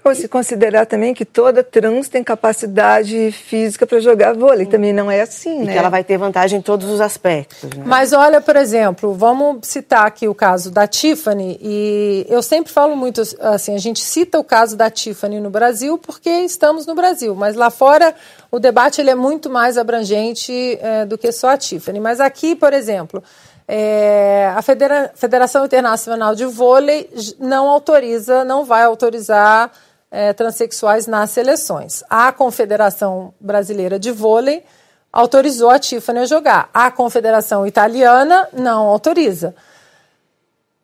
[0.06, 4.64] Ou se considerar também que toda trans tem capacidade física para jogar vôlei.
[4.64, 5.72] Também não é assim, E né?
[5.72, 7.64] que ela vai ter vantagem em todos os aspectos.
[7.74, 7.82] Né?
[7.84, 12.96] Mas olha, por exemplo, vamos citar aqui o caso da Tiffany, e eu sempre falo
[12.96, 17.34] muito assim, a gente cita o caso da Tiffany no Brasil porque estamos no Brasil,
[17.34, 18.14] mas lá fora
[18.50, 21.98] o debate ele é muito mais abrangente eh, do que só a Tiffany.
[21.98, 23.22] Mas aqui, por exemplo,
[23.66, 29.72] eh, a Federa- Federação Internacional de Vôlei não autoriza, não vai autorizar
[30.16, 32.02] eh, transexuais nas seleções.
[32.08, 34.64] A Confederação Brasileira de Vôlei
[35.12, 36.70] autorizou a Tiffany a jogar.
[36.72, 39.54] A Confederação Italiana não autoriza.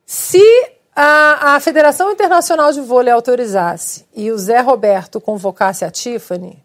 [0.04, 0.44] Se
[0.94, 6.62] a, a Federação Internacional de Vôlei autorizasse e o Zé Roberto convocasse a Tiffany,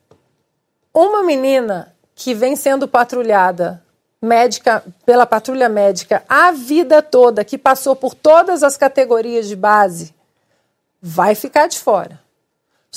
[0.93, 3.81] uma menina que vem sendo patrulhada
[4.21, 10.13] médica pela patrulha médica a vida toda, que passou por todas as categorias de base,
[11.01, 12.26] vai ficar de fora.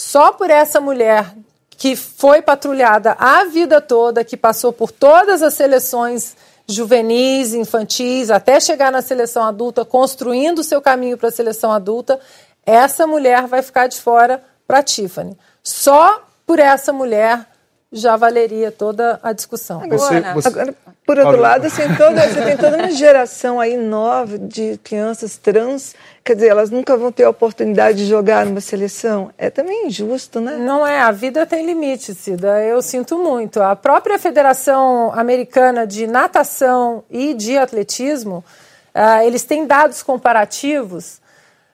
[0.01, 1.31] Só por essa mulher
[1.69, 6.35] que foi patrulhada a vida toda, que passou por todas as seleções
[6.67, 12.19] juvenis, infantis, até chegar na seleção adulta, construindo o seu caminho para a seleção adulta,
[12.65, 15.37] essa mulher vai ficar de fora para Tiffany.
[15.63, 17.47] Só por essa mulher
[17.93, 19.83] já valeria toda a discussão.
[19.83, 20.49] Agora, você, você...
[20.49, 20.75] agora
[21.11, 25.93] por outro lado, assim, toda, você tem toda uma geração aí nova de crianças trans,
[26.23, 29.33] quer dizer, elas nunca vão ter a oportunidade de jogar numa seleção.
[29.37, 30.57] É também injusto, né?
[30.57, 32.63] Não é, a vida tem limite, Cida.
[32.63, 33.61] Eu sinto muito.
[33.61, 38.45] A própria Federação Americana de Natação e de Atletismo,
[38.95, 41.20] uh, eles têm dados comparativos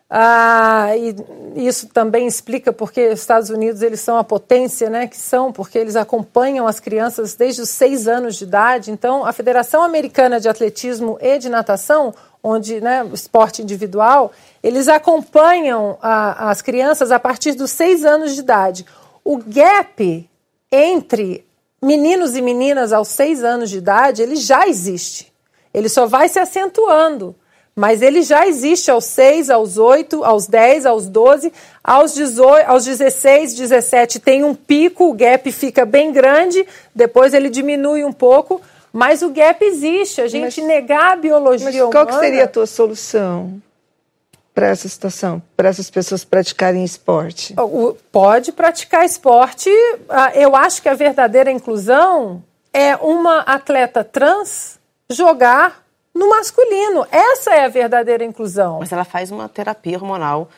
[0.09, 5.17] ah, e isso também explica porque os Estados Unidos eles são a potência, né, que
[5.17, 8.93] são, porque eles acompanham as crianças desde os seis anos de idade.
[8.93, 14.31] Então, a Federação Americana de Atletismo e de Natação, onde, né, esporte individual,
[14.63, 18.87] eles acompanham a, as crianças a partir dos seis anos de idade.
[19.25, 20.31] O gap
[20.71, 21.45] entre
[21.83, 25.33] meninos e meninas aos seis anos de idade, ele já existe.
[25.75, 27.35] Ele só vai se acentuando
[27.77, 31.53] mas ele já existe aos 6, aos 8, aos 10, aos 12,
[31.85, 37.51] aos, 18, aos 16, 17 tem um pico, o gap fica bem grande, depois ele
[37.51, 40.23] diminui um pouco, mas o gap existe.
[40.23, 42.19] A gente mas, negar a biologia mas qual humana...
[42.19, 43.61] seria a tua solução
[44.55, 47.55] para essa situação, para essas pessoas praticarem esporte?
[48.11, 49.69] Pode praticar esporte.
[50.09, 54.79] Ah, eu acho que a verdadeira inclusão é uma atleta trans
[55.11, 55.86] jogar
[56.17, 57.07] no masculino.
[57.11, 58.79] Essa é a verdadeira inclusão.
[58.81, 60.49] Mas ela faz uma terapia hormonal.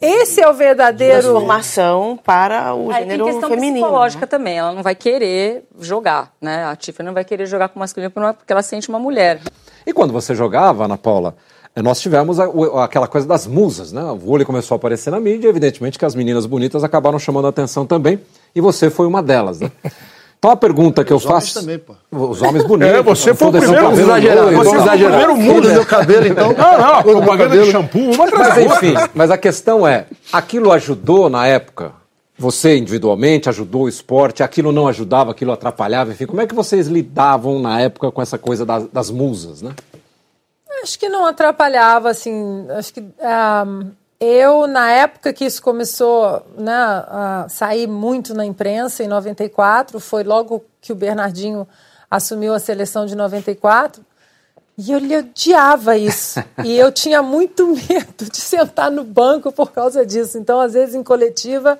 [0.00, 1.22] Esse é o verdadeiro.
[1.22, 3.86] Transformação para o Aí gênero tem questão feminino.
[3.86, 4.26] psicológica né?
[4.26, 4.58] também.
[4.58, 6.64] Ela não vai querer jogar, né?
[6.64, 9.40] A Tiffany não vai querer jogar com o masculino porque ela sente uma mulher.
[9.86, 11.36] E quando você jogava, Ana Paula,
[11.76, 12.46] nós tivemos a,
[12.84, 14.02] aquela coisa das musas, né?
[14.02, 17.50] O vôlei começou a aparecer na mídia, evidentemente que as meninas bonitas acabaram chamando a
[17.50, 18.20] atenção também,
[18.54, 19.70] e você foi uma delas, né?
[20.42, 21.60] Então a pergunta que eu faço.
[21.60, 21.94] Também, pô.
[22.10, 22.92] Os homens bonitos.
[22.92, 24.50] É, você foi o primeiro exagerado.
[24.50, 26.52] Você foi o primeiro mundo do meu cabelo, então.
[26.52, 31.46] Não, não, propaganda de shampoo, uma Mas enfim, mas a questão é, aquilo ajudou na
[31.46, 31.92] época?
[32.36, 36.88] Você individualmente ajudou o esporte, aquilo não ajudava, aquilo atrapalhava, enfim, como é que vocês
[36.88, 39.70] lidavam na época com essa coisa das, das musas, né?
[40.82, 43.64] Acho que não atrapalhava, assim, acho que um, ah,
[44.24, 50.22] eu, na época que isso começou né, a sair muito na imprensa, em 94, foi
[50.22, 51.66] logo que o Bernardinho
[52.08, 54.04] assumiu a seleção de 94,
[54.78, 56.38] e eu lhe odiava isso.
[56.64, 60.38] e eu tinha muito medo de sentar no banco por causa disso.
[60.38, 61.76] Então, às vezes, em coletiva,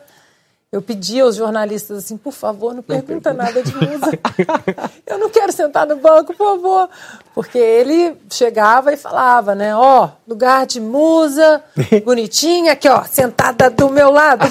[0.73, 4.19] eu pedi aos jornalistas assim, por favor, não pergunta nada de musa.
[5.07, 6.89] eu não quero sentar no banco, por favor.
[7.35, 9.77] Porque ele chegava e falava, né?
[9.77, 11.63] Ó, oh, lugar de musa,
[12.07, 14.51] bonitinha, aqui, ó, sentada do meu lado.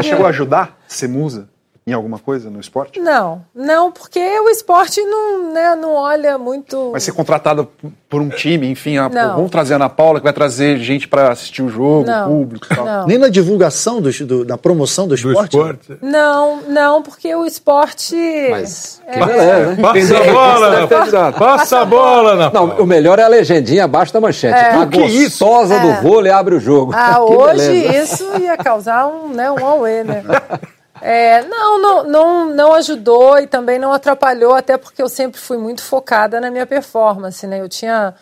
[0.00, 1.48] Chegou a ajudar ser musa?
[1.88, 3.00] Em alguma coisa no esporte?
[3.00, 6.92] Não, não, porque o esporte não, né, não olha muito.
[6.92, 7.66] Vai ser contratada
[8.08, 11.30] por um time, enfim, a, vamos trazer a Ana Paula que vai trazer gente para
[11.30, 12.84] assistir o jogo, não, público e tal.
[12.84, 13.06] Não.
[13.06, 15.56] Nem na divulgação, do, do, na promoção do esporte?
[15.56, 15.98] do esporte?
[16.02, 18.16] Não, não, porque o esporte.
[18.50, 19.00] Mas.
[19.06, 19.76] É, é, né?
[19.80, 24.20] Passa a bola, passa a bola, Ana Não, o melhor é a legendinha abaixo da
[24.20, 24.58] manchete.
[24.58, 24.74] É.
[24.74, 25.80] A gostosa é.
[25.80, 26.92] do vôlei abre o jogo.
[26.94, 28.14] Ah, hoje beleza.
[28.14, 30.22] isso ia causar um, né, um away, né?
[31.00, 35.58] É, não, não, não, não ajudou e também não atrapalhou, até porque eu sempre fui
[35.58, 37.60] muito focada na minha performance, né?
[37.60, 38.14] Eu tinha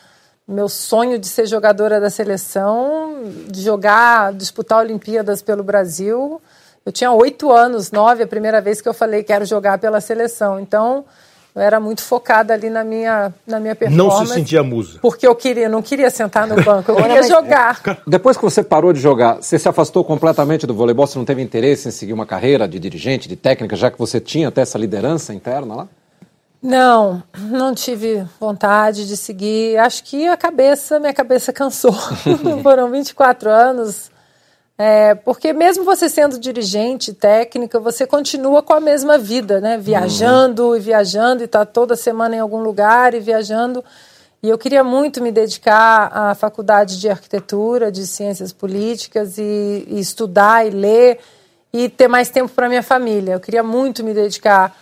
[0.47, 6.41] meu sonho de ser jogadora da seleção, de jogar, disputar Olimpíadas pelo Brasil.
[6.85, 10.01] Eu tinha oito anos, nove, a primeira vez que eu falei que quero jogar pela
[10.01, 10.61] seleção.
[10.61, 11.05] Então,
[11.57, 14.19] eu era muito focada ali na minha, na minha performance.
[14.19, 14.99] Não se sentia musa.
[15.01, 17.81] Porque eu queria, não queria sentar no banco, eu queria jogar.
[18.07, 21.07] Depois que você parou de jogar, você se afastou completamente do voleibol?
[21.07, 24.21] Você não teve interesse em seguir uma carreira de dirigente, de técnica, já que você
[24.21, 25.89] tinha até essa liderança interna lá?
[26.63, 29.79] Não, não tive vontade de seguir.
[29.79, 31.95] Acho que a cabeça, minha cabeça cansou.
[32.63, 34.11] Foram 24 anos
[34.79, 39.79] é, porque mesmo você sendo dirigente, técnica, você continua com a mesma vida, né?
[39.79, 40.77] Viajando uhum.
[40.77, 43.83] e viajando e tá toda semana em algum lugar e viajando.
[44.43, 49.99] E eu queria muito me dedicar à faculdade de arquitetura, de ciências políticas e, e
[49.99, 51.19] estudar e ler
[51.73, 53.33] e ter mais tempo para minha família.
[53.33, 54.77] Eu queria muito me dedicar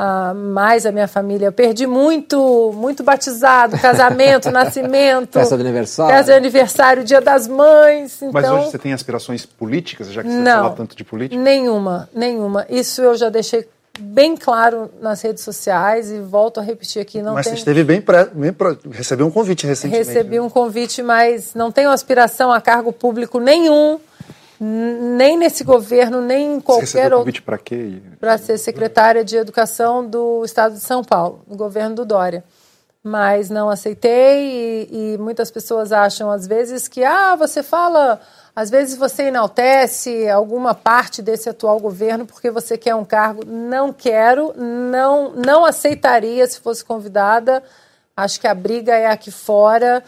[0.00, 1.46] ah, mais a minha família.
[1.46, 5.32] Eu perdi muito, muito batizado, casamento, nascimento.
[5.32, 6.14] Festa de aniversário.
[6.14, 8.22] Festa de aniversário, dia das mães.
[8.22, 11.42] Então, Mas hoje você tem aspirações políticas, já que você não, fala tanto de política?
[11.42, 12.64] Nenhuma, nenhuma.
[12.70, 13.66] Isso eu já deixei
[13.98, 17.20] bem claro nas redes sociais e volto a repetir aqui.
[17.20, 17.54] Não mas tem...
[17.54, 18.00] você esteve bem,
[18.34, 18.54] bem
[18.92, 20.06] recebeu um convite recentemente.
[20.06, 20.42] Recebi né?
[20.42, 23.98] um convite, mas não tenho aspiração a cargo público nenhum
[24.60, 27.18] nem nesse governo, nem em qualquer outro.
[27.18, 28.02] convite para quê?
[28.18, 32.44] Para ser secretária de Educação do Estado de São Paulo, no governo do Dória.
[33.02, 38.20] Mas não aceitei e, e, muitas pessoas acham às vezes que ah, você fala,
[38.54, 43.44] às vezes você enaltece alguma parte desse atual governo porque você quer um cargo.
[43.46, 47.62] Não quero, não, não aceitaria se fosse convidada.
[48.16, 50.02] Acho que a briga é aqui fora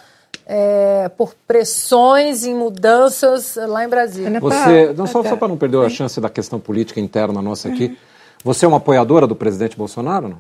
[0.53, 4.41] é, por pressões e mudanças lá em Brasília.
[4.41, 7.87] Você, não, só, só para não perder a chance da questão política interna nossa aqui,
[7.87, 7.97] uhum.
[8.43, 10.39] você é uma apoiadora do presidente Bolsonaro, não?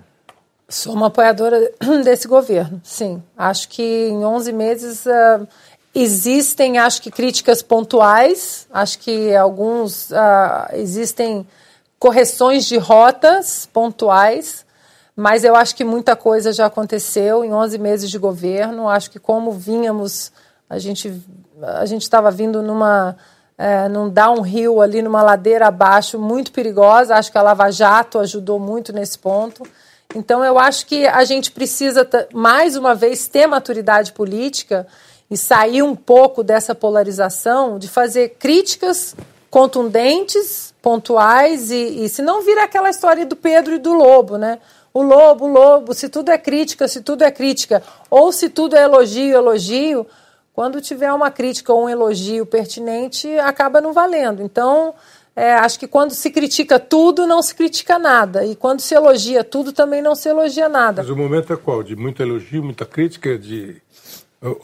[0.68, 1.70] Sou uma apoiadora
[2.02, 3.22] desse governo, sim.
[3.38, 5.46] Acho que em 11 meses uh,
[5.94, 11.46] existem, acho que críticas pontuais, acho que alguns uh, existem
[12.00, 14.66] correções de rotas pontuais,
[15.16, 18.88] mas eu acho que muita coisa já aconteceu em 11 meses de governo.
[18.88, 20.32] Acho que como vínhamos,
[20.68, 21.22] a gente
[21.62, 23.16] a gente estava vindo numa
[23.58, 27.16] é, num downhill ali, numa ladeira abaixo muito perigosa.
[27.16, 29.62] Acho que a Lava Jato ajudou muito nesse ponto.
[30.14, 34.86] Então eu acho que a gente precisa mais uma vez ter maturidade política
[35.30, 39.14] e sair um pouco dessa polarização, de fazer críticas
[39.50, 44.58] contundentes, pontuais e, e se não vira aquela história do Pedro e do Lobo, né?
[44.92, 48.76] O lobo, o lobo, se tudo é crítica, se tudo é crítica, ou se tudo
[48.76, 50.06] é elogio, elogio,
[50.52, 54.42] quando tiver uma crítica ou um elogio pertinente, acaba não valendo.
[54.42, 54.94] Então,
[55.34, 58.44] é, acho que quando se critica tudo, não se critica nada.
[58.44, 61.02] E quando se elogia tudo, também não se elogia nada.
[61.02, 61.82] Mas o momento é qual?
[61.82, 63.38] De muito elogio, muita crítica?
[63.38, 63.80] De...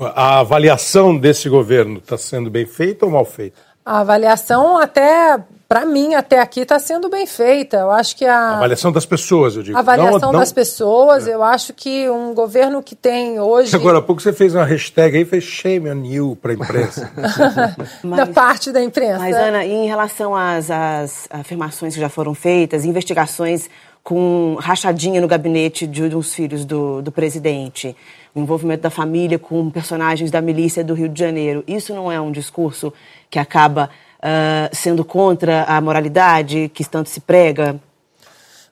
[0.01, 3.57] A avaliação desse governo está sendo bem feita ou mal feita?
[3.85, 5.39] A avaliação até
[5.69, 7.79] para mim, até aqui está sendo bem feita.
[7.79, 8.57] Eu acho que a.
[8.57, 9.77] avaliação das pessoas, eu digo.
[9.77, 11.35] A avaliação não, das pessoas, é.
[11.35, 13.75] eu acho que um governo que tem hoje.
[13.75, 17.11] Agora há pouco você fez uma hashtag aí, fez shame on you para a imprensa.
[18.03, 19.19] mas, da parte da imprensa.
[19.19, 23.69] Mas, Ana, em relação às, às afirmações que já foram feitas, investigações
[24.05, 27.97] com rachadinha no gabinete de um dos filhos do, do presidente,
[28.33, 32.21] o envolvimento da família com personagens da milícia do Rio de Janeiro, isso não é
[32.21, 32.93] um discurso
[33.29, 33.91] que acaba
[34.27, 37.79] uh, sendo contra a moralidade que tanto se prega?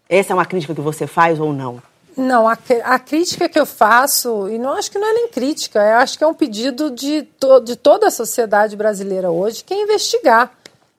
[0.09, 1.81] Essa é uma crítica que você faz ou não?
[2.17, 5.81] Não, a, a, crítica que eu faço, e não acho que não é nem crítica,
[5.81, 9.75] eu acho que é um pedido de, to, de toda a sociedade brasileira hoje, que
[9.75, 10.53] é investigar.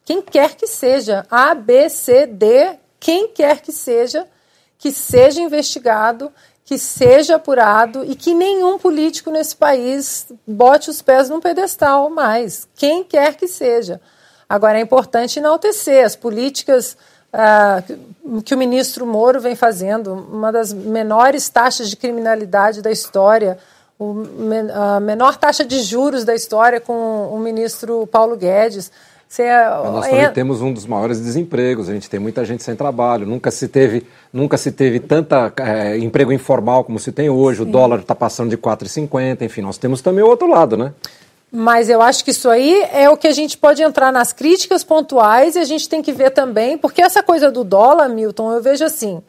[0.03, 4.28] Quem quer que seja, A, B, C, D, quem quer que seja,
[4.78, 6.32] que seja investigado,
[6.66, 12.68] que seja apurado e que nenhum político nesse país bote os pés num pedestal mais,
[12.76, 14.01] quem quer que seja.
[14.48, 16.98] Agora, é importante enaltecer as políticas
[17.34, 17.84] ah,
[18.46, 23.58] que o ministro Moro vem fazendo, uma das menores taxas de criminalidade da história,
[24.74, 28.91] a menor taxa de juros da história com o ministro Paulo Guedes.
[29.28, 30.30] Você, nós também é...
[30.30, 34.06] temos um dos maiores desempregos, a gente tem muita gente sem trabalho, nunca se teve,
[34.32, 37.68] nunca se teve tanta é, emprego informal como se tem hoje, Sim.
[37.68, 40.93] o dólar está passando de 4,50, enfim, nós temos também o outro lado, né?
[41.56, 44.84] Mas eu acho que isso aí é o que a gente pode entrar nas críticas
[44.84, 48.62] pontuais e a gente tem que ver também, porque essa coisa do dólar, Milton, eu
[48.62, 49.24] vejo assim: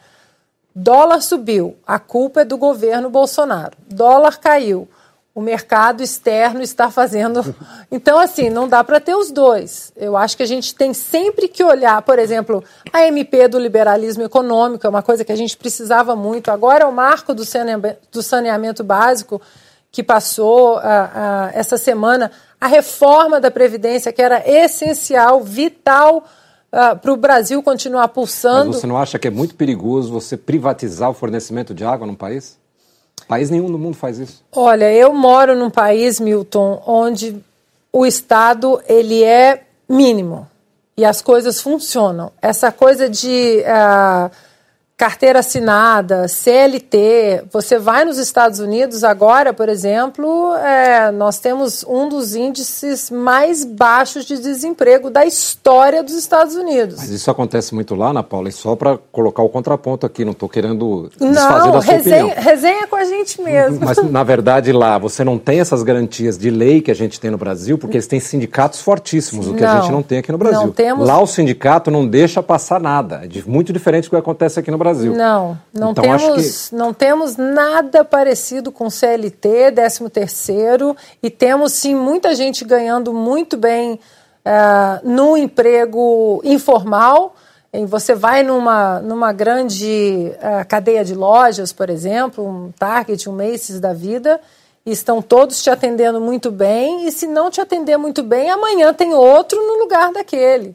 [0.74, 3.77] dólar subiu, a culpa é do governo Bolsonaro.
[3.89, 4.89] Dólar caiu,
[5.33, 7.55] o mercado externo está fazendo.
[7.89, 9.93] Então, assim, não dá para ter os dois.
[9.97, 14.24] Eu acho que a gente tem sempre que olhar, por exemplo, a MP do liberalismo
[14.24, 16.51] econômico, é uma coisa que a gente precisava muito.
[16.51, 17.45] Agora é o marco do
[18.22, 19.41] saneamento básico
[19.97, 22.30] que passou uh, uh, essa semana,
[22.61, 26.22] a reforma da Previdência, que era essencial, vital
[26.70, 28.66] uh, para o Brasil continuar pulsando.
[28.66, 32.14] Mas você não acha que é muito perigoso você privatizar o fornecimento de água num
[32.14, 32.59] país?
[33.26, 34.44] País nenhum do mundo faz isso.
[34.53, 37.42] Olha, eu moro num país, Milton, onde
[37.90, 40.47] o Estado ele é mínimo
[40.94, 42.30] e as coisas funcionam.
[42.42, 44.30] Essa coisa de uh,
[44.97, 47.44] carteira assinada, CLT.
[47.53, 53.62] Você vai nos Estados Unidos agora, por exemplo, é, nós temos um dos índices mais
[53.62, 56.97] baixos de desemprego da história dos Estados Unidos.
[56.97, 60.32] Mas isso acontece muito lá, Ana Paula, e só para colocar o contraponto aqui, não
[60.32, 62.42] estou querendo desfazer não, da sua resenha, opinião.
[62.42, 63.80] resenha com a gente mesmo.
[63.84, 67.30] Mas, na verdade, lá você não tem essas garantias de lei que a gente tem
[67.30, 70.32] no Brasil, porque eles têm sindicatos fortíssimos, o que não, a gente não tem aqui
[70.32, 70.62] no Brasil.
[70.62, 71.07] Não temos...
[71.07, 74.78] Lá o sindicato não deixa passar nada, é muito diferente do que acontece aqui no
[74.78, 74.86] Brasil.
[74.87, 75.14] Brasil.
[75.14, 81.72] Não, não, Então, temos, que- não temos nada parecido com CLT, 13 terceiro, e temos
[81.72, 83.99] sim muita gente ganhando muito bem
[84.45, 87.34] ah, no emprego informal.
[87.72, 93.32] E você vai numa, numa grande ah, cadeia de lojas, por exemplo, um Target, um
[93.32, 94.41] Macy's da vida,
[94.87, 98.95] e estão todos te atendendo muito bem, e se não te atender muito bem, amanhã
[98.95, 100.74] tem outro no lugar daquele.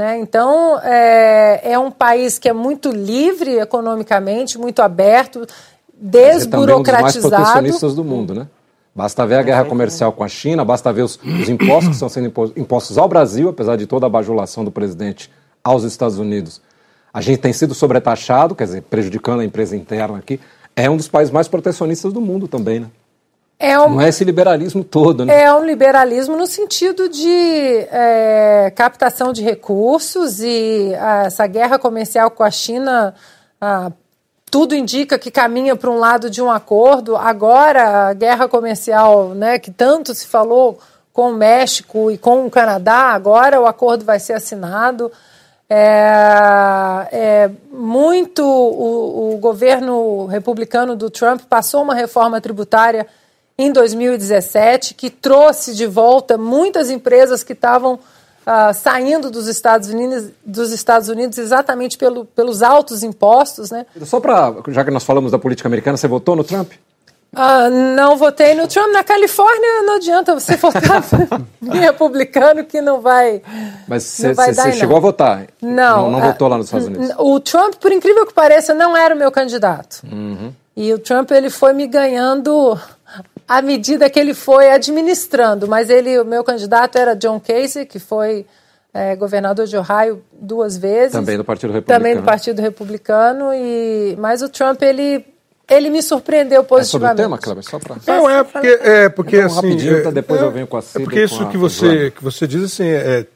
[0.00, 0.18] Né?
[0.18, 5.46] Então, é, é um país que é muito livre economicamente, muito aberto, Mas
[6.46, 7.34] é também um dos mais desburocratizado.
[7.36, 8.46] protecionistas do mundo, né?
[8.94, 12.08] Basta ver a guerra comercial com a China, basta ver os, os impostos que estão
[12.08, 15.30] sendo impo- impostos ao Brasil, apesar de toda a bajulação do presidente
[15.62, 16.62] aos Estados Unidos.
[17.12, 20.40] A gente tem sido sobretaxado, quer dizer, prejudicando a empresa interna aqui.
[20.74, 22.86] É um dos países mais protecionistas do mundo também, né?
[23.62, 25.42] É um, Não é esse liberalismo todo, né?
[25.42, 32.30] É um liberalismo no sentido de é, captação de recursos e ah, essa guerra comercial
[32.30, 33.14] com a China,
[33.60, 33.92] ah,
[34.50, 37.18] tudo indica que caminha para um lado de um acordo.
[37.18, 40.78] Agora, a guerra comercial, né, que tanto se falou
[41.12, 45.12] com o México e com o Canadá, agora o acordo vai ser assinado.
[45.68, 53.06] É, é, muito o, o governo republicano do Trump passou uma reforma tributária
[53.62, 57.98] em 2017 que trouxe de volta muitas empresas que estavam
[58.46, 63.86] ah, saindo dos Estados Unidos, dos Estados Unidos exatamente pelo, pelos altos impostos, né?
[64.04, 66.72] Só para, já que nós falamos da política americana, você votou no Trump?
[67.34, 68.92] Ah, não votei no Trump.
[68.92, 71.04] Na Califórnia não adianta você votar
[71.62, 73.40] em republicano que não vai.
[73.86, 75.46] Mas você chegou a votar?
[75.62, 75.70] Não.
[75.70, 77.10] Não, não ah, votou lá nos Estados Unidos?
[77.18, 80.02] O Trump, por incrível que pareça, não era o meu candidato.
[80.10, 80.52] Uhum.
[80.76, 82.76] E o Trump ele foi me ganhando
[83.50, 85.66] à medida que ele foi administrando.
[85.66, 88.46] Mas ele, o meu candidato era John Casey, que foi
[88.94, 91.10] eh, governador de Ohio duas vezes.
[91.10, 91.98] Também do Partido Republicano.
[91.98, 93.52] Também do Partido Republicano.
[93.52, 95.26] E mas o Trump ele
[95.68, 97.16] ele me surpreendeu É sobre o positivamente.
[97.16, 97.64] tema, Cleber?
[97.64, 97.96] Só para...
[98.06, 99.54] Não, é porque, é porque Então, assim.
[99.56, 102.10] rapidinho, é, tá, depois é, eu venho com a Cida É porque isso que você,
[102.12, 103.26] que você diz assim, é,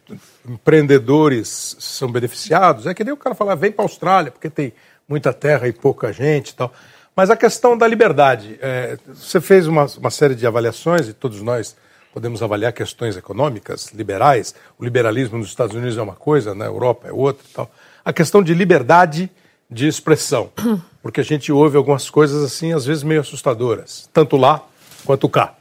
[0.48, 4.72] empreendedores são beneficiados, é que nem o cara falar, vem para a Austrália, porque tem
[5.08, 6.72] muita terra e pouca gente e tal.
[7.16, 11.40] Mas a questão da liberdade, é, você fez uma, uma série de avaliações, e todos
[11.40, 11.76] nós
[12.12, 14.54] podemos avaliar questões econômicas, liberais.
[14.78, 17.70] O liberalismo nos Estados Unidos é uma coisa, na Europa é outra e tal.
[18.04, 19.30] A questão de liberdade
[19.70, 20.50] de expressão,
[21.02, 24.64] porque a gente ouve algumas coisas assim, às vezes meio assustadoras, tanto lá
[25.04, 25.54] quanto cá,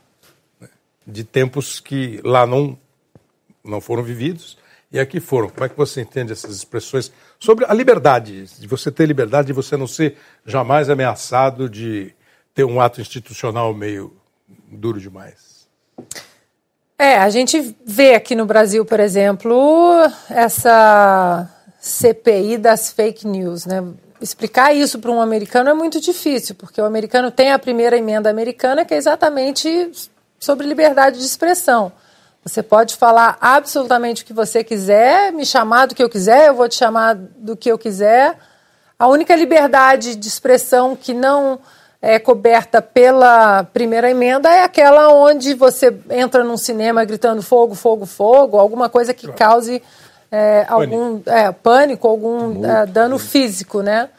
[0.59, 0.69] né?
[1.05, 2.77] de tempos que lá não,
[3.63, 4.57] não foram vividos
[4.91, 5.49] e aqui foram.
[5.49, 7.11] Como é que você entende essas expressões
[7.43, 10.15] sobre a liberdade, de você ter liberdade, de você não ser
[10.45, 12.15] jamais ameaçado de
[12.55, 14.13] ter um ato institucional meio
[14.71, 15.67] duro demais?
[16.97, 21.49] É, a gente vê aqui no Brasil, por exemplo, essa
[21.81, 23.83] CPI das fake news, né?
[24.21, 28.29] Explicar isso para um americano é muito difícil, porque o americano tem a primeira emenda
[28.29, 29.91] americana, que é exatamente
[30.39, 31.91] sobre liberdade de expressão.
[32.43, 36.53] Você pode falar absolutamente o que você quiser, me chamar do que eu quiser, eu
[36.53, 38.37] vou te chamar do que eu quiser.
[38.99, 41.59] A única liberdade de expressão que não
[42.01, 48.05] é coberta pela primeira emenda é aquela onde você entra num cinema gritando fogo, fogo,
[48.05, 49.81] fogo, alguma coisa que cause
[50.29, 54.09] é, algum é, pânico, algum é, dano físico, né?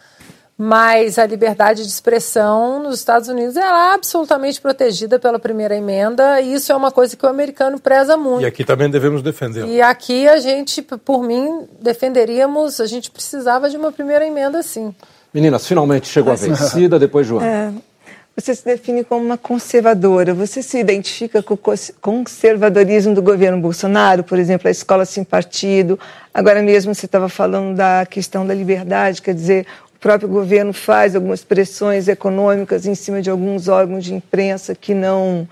[0.57, 6.55] Mas a liberdade de expressão nos Estados Unidos é absolutamente protegida pela primeira emenda e
[6.55, 8.42] isso é uma coisa que o americano preza muito.
[8.42, 9.66] E aqui também devemos defender.
[9.66, 14.94] E aqui a gente, por mim, defenderíamos, a gente precisava de uma primeira emenda, sim.
[15.32, 16.57] Meninas, finalmente chegou a vez.
[16.70, 17.46] Cida, depois Joana.
[17.46, 17.72] É,
[18.36, 20.32] você se define como uma conservadora.
[20.34, 25.24] Você se identifica com o cons- conservadorismo do governo Bolsonaro, por exemplo, a escola sem
[25.24, 25.98] partido.
[26.32, 29.66] Agora mesmo você estava falando da questão da liberdade, quer dizer,
[30.05, 35.48] próprio governo faz algumas pressões econômicas em cima de alguns órgãos de imprensa que não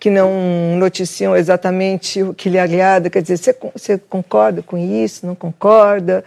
[0.00, 3.08] que não noticiam exatamente o que lhe agrada.
[3.08, 5.24] Quer dizer, você, você concorda com isso?
[5.24, 6.24] Não concorda?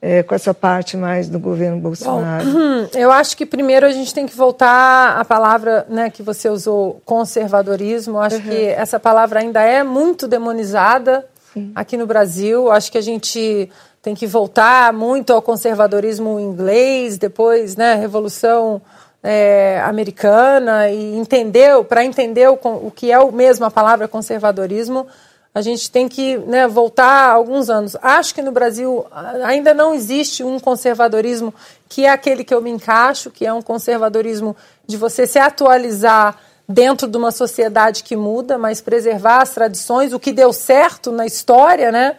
[0.00, 2.46] É, com essa parte mais do governo Bolsonaro?
[2.46, 6.48] Hum, Eu acho que primeiro a gente tem que voltar à palavra né, que você
[6.48, 8.18] usou, conservadorismo.
[8.18, 11.26] Eu Acho que essa palavra ainda é muito demonizada
[11.74, 12.70] aqui no Brasil.
[12.70, 13.68] Acho que a gente
[14.06, 18.80] tem que voltar muito ao conservadorismo inglês, depois, né, Revolução
[19.20, 25.08] é, Americana, e entender, para entender o, o que é o mesmo a palavra conservadorismo,
[25.52, 27.96] a gente tem que né, voltar alguns anos.
[28.00, 29.04] Acho que no Brasil
[29.42, 31.52] ainda não existe um conservadorismo
[31.88, 34.54] que é aquele que eu me encaixo, que é um conservadorismo
[34.86, 36.38] de você se atualizar
[36.68, 41.26] dentro de uma sociedade que muda, mas preservar as tradições, o que deu certo na
[41.26, 42.16] história, né?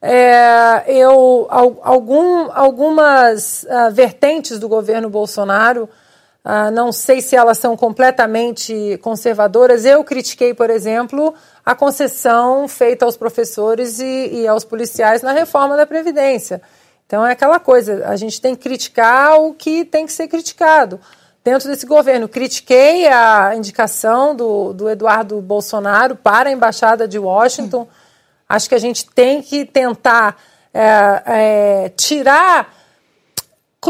[0.00, 5.88] É, eu, algum, algumas uh, vertentes do governo Bolsonaro,
[6.44, 9.84] uh, não sei se elas são completamente conservadoras.
[9.84, 11.34] Eu critiquei, por exemplo,
[11.64, 16.60] a concessão feita aos professores e, e aos policiais na reforma da Previdência.
[17.06, 21.00] Então é aquela coisa, a gente tem que criticar o que tem que ser criticado.
[21.44, 27.86] Dentro desse governo, critiquei a indicação do, do Eduardo Bolsonaro para a Embaixada de Washington.
[28.48, 30.40] Acho que a gente tem que tentar
[30.72, 32.74] é, é, tirar,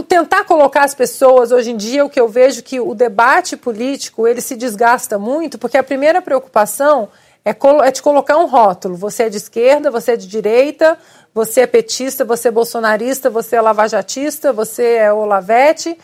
[0.08, 1.52] tentar colocar as pessoas.
[1.52, 5.58] Hoje em dia, o que eu vejo que o debate político ele se desgasta muito,
[5.58, 7.08] porque a primeira preocupação
[7.44, 7.50] é,
[7.84, 8.96] é te colocar um rótulo.
[8.96, 10.98] Você é de esquerda, você é de direita,
[11.34, 15.98] você é petista, você é bolsonarista, você é lavajatista, você é olavete.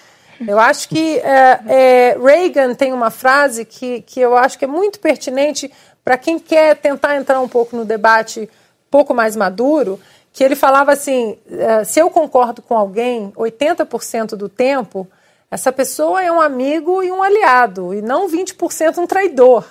[0.46, 4.68] Eu acho que é, é, Reagan tem uma frase que, que eu acho que é
[4.68, 5.72] muito pertinente
[6.04, 8.48] para quem quer tentar entrar um pouco no debate
[8.90, 9.98] pouco mais maduro,
[10.32, 15.08] que ele falava assim: é, se eu concordo com alguém 80% do tempo,
[15.50, 19.66] essa pessoa é um amigo e um aliado, e não 20% um traidor.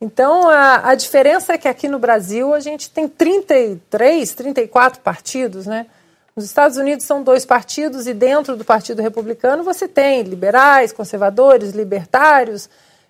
[0.00, 5.66] Então, a, a diferença é que aqui no Brasil a gente tem 33, 34 partidos,
[5.66, 5.86] né?
[6.34, 11.70] Nos Estados Unidos são dois partidos e dentro do Partido Republicano você tem liberais, conservadores,
[11.72, 12.68] libertários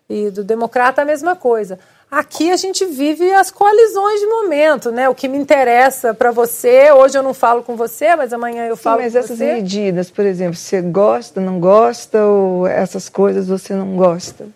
[0.08, 1.78] e do democrata a mesma coisa.
[2.12, 5.08] Aqui a gente vive as coalizões de momento, né?
[5.08, 8.76] O que me interessa para você, hoje eu não falo com você, mas amanhã eu
[8.76, 9.54] falo Sim, mas com essas você.
[9.54, 14.46] medidas, por exemplo, você gosta, não gosta ou essas coisas você não gosta?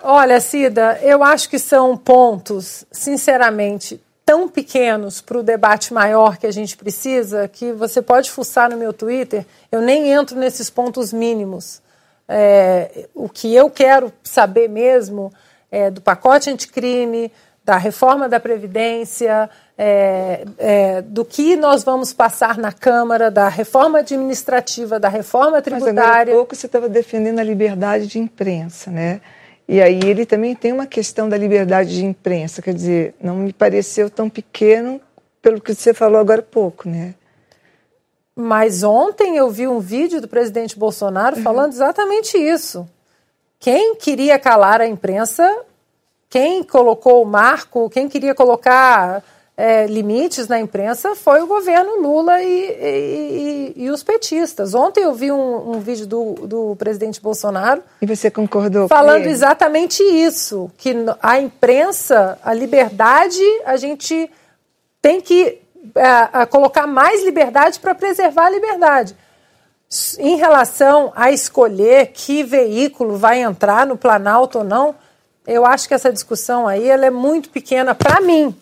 [0.00, 6.46] Olha, Cida, eu acho que são pontos, sinceramente, tão pequenos para o debate maior que
[6.46, 9.44] a gente precisa que você pode fuçar no meu Twitter.
[9.72, 11.82] Eu nem entro nesses pontos mínimos.
[12.28, 15.32] É, o que eu quero saber mesmo
[15.70, 17.30] é do pacote anticrime,
[17.64, 23.98] da reforma da Previdência, é, é, do que nós vamos passar na Câmara, da reforma
[23.98, 25.94] administrativa, da reforma tributária.
[25.94, 29.20] Mas agora há pouco você estava defendendo a liberdade de imprensa, né?
[29.68, 33.52] E aí ele também tem uma questão da liberdade de imprensa, quer dizer, não me
[33.52, 34.98] pareceu tão pequeno
[35.42, 37.14] pelo que você falou agora há pouco, né?
[38.34, 41.42] Mas ontem eu vi um vídeo do presidente Bolsonaro uhum.
[41.42, 42.88] falando exatamente isso.
[43.60, 45.62] Quem queria calar a imprensa,
[46.30, 49.22] quem colocou o marco, quem queria colocar
[49.58, 54.72] é, limites na imprensa foi o governo Lula e, e, e, e os petistas.
[54.72, 57.82] Ontem eu vi um, um, vídeo do, do presidente Bolsonaro.
[58.00, 64.30] E você concordou Falando exatamente isso: que a imprensa, a liberdade, a gente
[65.02, 65.58] tem que
[65.96, 69.16] é, colocar mais liberdade para preservar a liberdade.
[70.18, 74.94] Em relação a escolher que veículo vai entrar no Planalto ou não,
[75.46, 78.54] eu acho que essa discussão aí ela é muito pequena para mim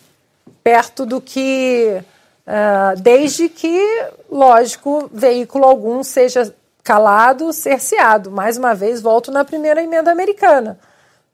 [0.63, 2.01] perto do que.
[2.45, 3.81] Uh, desde que,
[4.29, 8.31] lógico, veículo algum seja calado, cerceado.
[8.31, 10.79] Mais uma vez, volto na primeira emenda americana.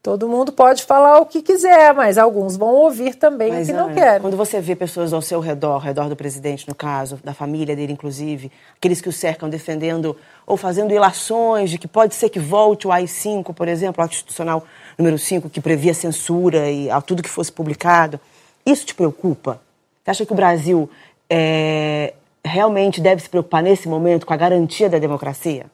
[0.04, 3.72] Todo mundo pode falar o que quiser, mas alguns vão ouvir também mas, o que
[3.72, 4.20] não Ana, querem.
[4.20, 7.74] Quando você vê pessoas ao seu redor, ao redor do presidente, no caso, da família
[7.74, 10.14] dele, inclusive, aqueles que o cercam defendendo
[10.46, 14.66] ou fazendo ilações de que pode ser que volte o AI-5, por exemplo, o institucional
[14.98, 18.20] número 5, que previa censura e a tudo que fosse publicado.
[18.66, 19.58] Isso te preocupa?
[20.04, 20.90] Você acha que o Brasil
[21.30, 22.12] é,
[22.44, 25.64] realmente deve se preocupar nesse momento com a garantia da democracia?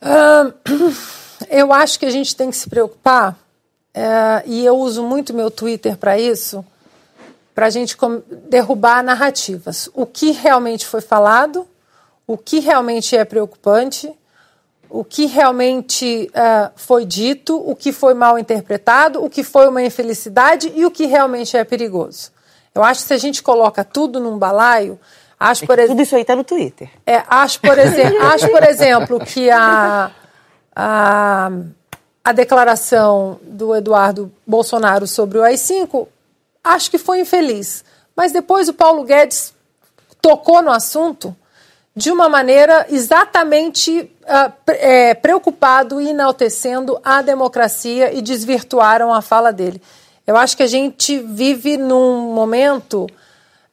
[0.00, 0.54] Uh,
[1.48, 5.50] eu acho que a gente tem que se preocupar, uh, e eu uso muito meu
[5.50, 6.64] Twitter para isso,
[7.54, 7.96] para a gente
[8.48, 9.90] derrubar narrativas.
[9.94, 11.66] O que realmente foi falado,
[12.26, 14.12] o que realmente é preocupante
[14.90, 19.82] o que realmente uh, foi dito, o que foi mal interpretado, o que foi uma
[19.82, 22.30] infelicidade e o que realmente é perigoso.
[22.74, 24.98] Eu acho que se a gente coloca tudo num balaio,
[25.38, 25.96] acho é por exemplo.
[25.96, 26.88] Tudo isso aí está no Twitter.
[27.06, 30.10] É, acho, por exemplo, acho, por exemplo, que a,
[30.80, 31.50] a,
[32.22, 36.06] a declaração do Eduardo Bolsonaro sobre o AI-5,
[36.62, 37.84] acho que foi infeliz.
[38.14, 39.52] Mas depois o Paulo Guedes
[40.22, 41.34] tocou no assunto
[41.96, 49.52] de uma maneira exatamente uh, é, preocupado e enaltecendo a democracia e desvirtuaram a fala
[49.52, 49.82] dele.
[50.24, 53.08] Eu acho que a gente vive num momento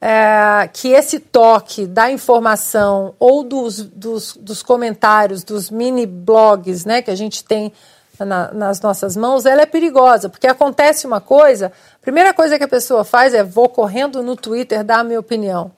[0.07, 7.02] é, que esse toque da informação ou dos, dos, dos, comentários, dos mini blogs né,
[7.02, 7.73] que a gente tem
[8.19, 12.64] na, nas nossas mãos, ela é perigosa, porque acontece uma coisa, a primeira coisa que
[12.64, 15.72] a pessoa faz é vou correndo no Twitter dar a minha opinião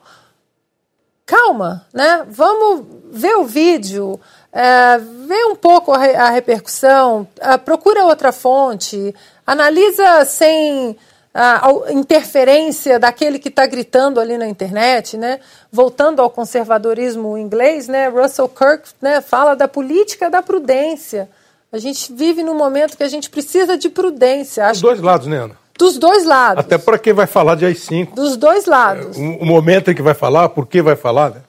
[1.25, 2.25] calma, né?
[2.29, 4.17] Vamos ver o vídeo,
[4.51, 9.13] é, ver um pouco a, a repercussão, é, procura outra fonte,
[9.45, 10.97] analisa sem
[11.37, 15.39] a, a interferência daquele que está gritando ali na internet, né?
[15.71, 18.07] Voltando ao conservadorismo inglês, né?
[18.07, 21.29] Russell Kirk né, fala da política da prudência.
[21.71, 24.67] A gente vive num momento que a gente precisa de prudência.
[24.69, 25.55] Dos dois lados, né, Ana?
[25.77, 26.65] Dos dois lados.
[26.65, 28.15] Até para quem vai falar de AI-5.
[28.15, 29.15] Dos dois lados.
[29.15, 31.41] O, o, momento em que vai falar, por que vai falar, né?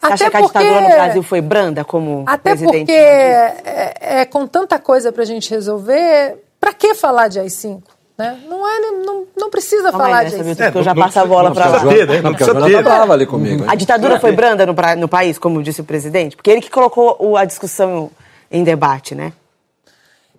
[0.00, 2.78] Você acha que a ditadura no Brasil foi branda como Até presidente?
[2.78, 7.95] porque é, é, com tanta coisa para a gente resolver, para que falar de AI-5?
[8.18, 8.38] Né?
[8.48, 10.42] Não, é, não, não precisa Calma falar aí, disso.
[10.42, 11.80] né, Sabe, eu já passo a bola para lá.
[11.86, 12.22] Ter, né?
[12.22, 13.12] Não ter.
[13.12, 13.62] ali comigo.
[13.64, 13.68] hein?
[13.70, 16.34] A ditadura foi branda no, pra- no país, como disse o presidente?
[16.34, 18.10] Porque ele que colocou o- a discussão
[18.50, 19.32] em debate, né?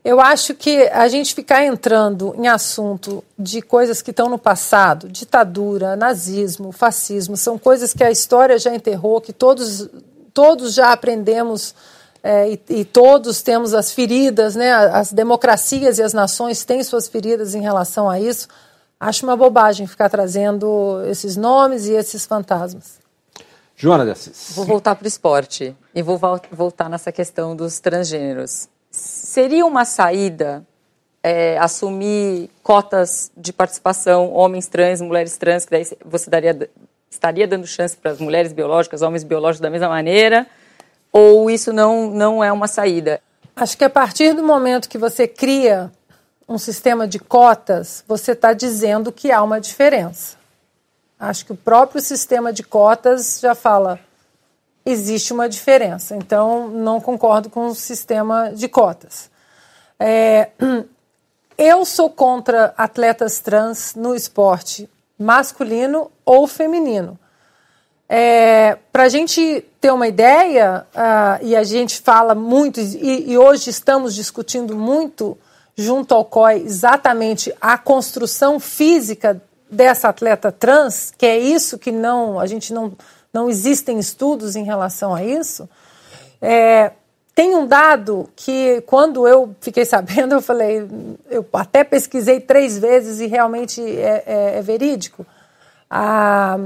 [0.04, 5.10] Eu acho que a gente ficar entrando em assunto de coisas que estão no passado,
[5.10, 9.90] ditadura, nazismo, fascismo, são coisas que a história já enterrou, que todos,
[10.34, 11.76] todos já aprendemos
[12.24, 14.72] é, e, e todos temos as feridas, né?
[14.72, 18.48] As democracias e as nações têm suas feridas em relação a isso.
[19.00, 23.00] Acho uma bobagem ficar trazendo esses nomes e esses fantasmas.
[23.76, 24.54] Joana de Assis.
[24.56, 28.68] Vou voltar para o esporte e vou vol- voltar nessa questão dos transgêneros.
[28.90, 30.66] Seria uma saída
[31.22, 36.70] é, assumir cotas de participação, homens trans, mulheres trans, que daí você daria,
[37.08, 40.48] estaria dando chance para as mulheres biológicas, homens biológicos da mesma maneira?
[41.18, 43.20] Ou isso não, não é uma saída?
[43.56, 45.92] Acho que a partir do momento que você cria
[46.48, 50.38] um sistema de cotas, você está dizendo que há uma diferença.
[51.20, 54.00] Acho que o próprio sistema de cotas já fala
[54.86, 56.16] existe uma diferença.
[56.16, 59.32] Então, não concordo com o sistema de cotas.
[60.00, 60.52] É,
[61.58, 64.88] eu sou contra atletas trans no esporte
[65.18, 67.18] masculino ou feminino.
[68.10, 73.38] É, Para a gente ter uma ideia, ah, e a gente fala muito, e, e
[73.38, 75.38] hoje estamos discutindo muito
[75.76, 79.40] junto ao COI exatamente a construção física
[79.70, 82.94] dessa atleta trans, que é isso que não, a gente não,
[83.32, 85.70] não existem estudos em relação a isso.
[86.42, 86.92] É,
[87.36, 90.88] tem um dado que, quando eu fiquei sabendo, eu falei,
[91.30, 95.26] eu até pesquisei três vezes e realmente é, é- é verídico.
[95.90, 96.58] A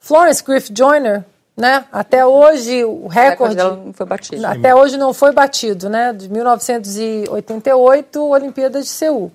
[0.00, 1.24] Florence Griffith Joyner,
[1.56, 1.84] né?
[1.92, 4.46] Até hoje o O recorde recorde, dela não foi batido.
[4.46, 6.12] até hoje não foi batido, né?
[6.12, 9.30] De 1988, Olimpíada de Seul.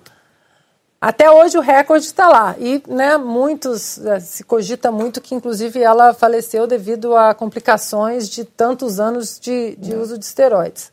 [1.00, 3.16] Até hoje o recorde está lá e, né?
[3.16, 9.38] Muitos eh, se cogita muito que, inclusive, ela faleceu devido a complicações de tantos anos
[9.38, 10.90] de, de uso de esteroides.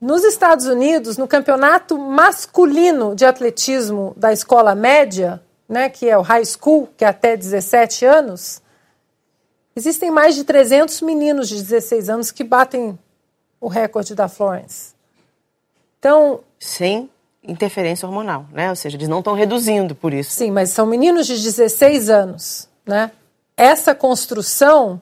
[0.00, 6.22] Nos Estados Unidos, no campeonato masculino de atletismo da escola média, né, que é o
[6.22, 8.60] high school, que é até 17 anos,
[9.74, 12.98] existem mais de 300 meninos de 16 anos que batem
[13.60, 14.92] o recorde da Florence.
[15.98, 17.08] Então, Sem
[17.42, 18.70] interferência hormonal, né?
[18.70, 20.30] Ou seja, eles não estão reduzindo por isso.
[20.32, 23.10] sim, mas são meninos de 16 anos, né?
[23.56, 25.00] Essa construção,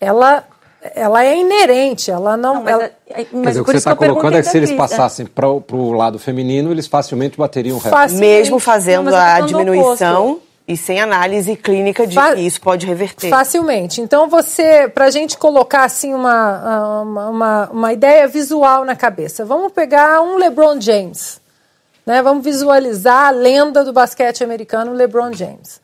[0.00, 0.46] ela,
[0.94, 3.76] ela é inerente, ela não, Não, mas, ela- é- é- mas dizer, o que você
[3.78, 7.80] está colocando é que se eles passassem para o lado feminino, eles facilmente bateriam o
[7.80, 8.14] recorde.
[8.14, 13.28] Mesmo fazendo Não, a diminuição e sem análise clínica de Fa- que isso pode reverter.
[13.28, 14.00] Facilmente.
[14.00, 19.44] Então, você, para a gente colocar assim uma, uma, uma, uma ideia visual na cabeça,
[19.44, 21.40] vamos pegar um LeBron James.
[22.06, 22.22] Né?
[22.22, 25.80] Vamos visualizar a lenda do basquete americano, LeBron James.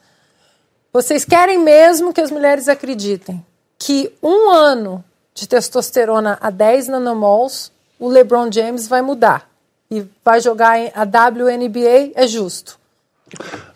[0.92, 3.44] Vocês querem mesmo que as mulheres acreditem
[3.84, 5.04] que um ano
[5.34, 9.46] de testosterona a 10 nanomols, o LeBron James vai mudar
[9.90, 12.12] e vai jogar a WNBA?
[12.14, 12.78] É justo.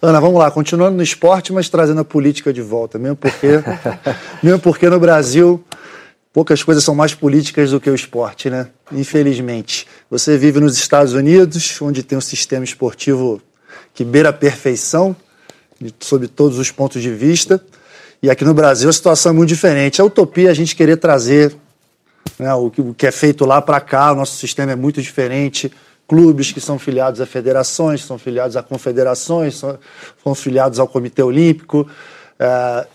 [0.01, 3.49] Ana, vamos lá, continuando no esporte, mas trazendo a política de volta, mesmo porque,
[4.43, 5.63] mesmo porque no Brasil
[6.33, 8.69] poucas coisas são mais políticas do que o esporte, né?
[8.91, 9.87] Infelizmente.
[10.11, 13.43] Você vive nos Estados Unidos, onde tem um sistema esportivo
[13.93, 15.15] que beira a perfeição,
[16.01, 17.63] sob todos os pontos de vista.
[18.23, 20.01] E aqui no Brasil a situação é muito diferente.
[20.01, 21.55] A utopia é a gente querer trazer
[22.39, 25.01] né, o, que, o que é feito lá para cá, o nosso sistema é muito
[25.01, 25.73] diferente.
[26.07, 29.79] Clubes que são filiados a federações, são filiados a confederações, são,
[30.25, 31.87] são filiados ao Comitê Olímpico.
[32.39, 32.87] É,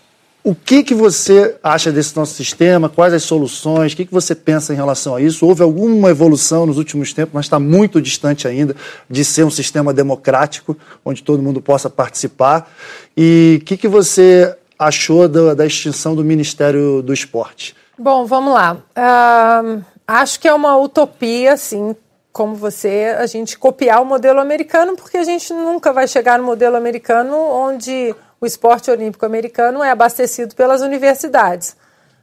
[0.42, 2.90] o que, que você acha desse nosso sistema?
[2.90, 3.94] Quais as soluções?
[3.94, 5.46] O que, que você pensa em relação a isso?
[5.46, 8.76] Houve alguma evolução nos últimos tempos, mas está muito distante ainda
[9.08, 12.70] de ser um sistema democrático, onde todo mundo possa participar.
[13.16, 14.54] E o que, que você
[14.86, 17.74] achou da, da extinção do Ministério do Esporte?
[17.98, 18.76] Bom, vamos lá.
[18.94, 21.94] Ahn, acho que é uma utopia, sim,
[22.32, 26.44] como você, a gente copiar o modelo americano, porque a gente nunca vai chegar no
[26.44, 31.76] modelo americano onde o esporte olímpico americano é abastecido pelas universidades.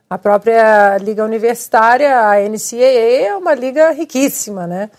[0.09, 4.91] A própria liga universitária, a NCAA, é uma liga riquíssima, né?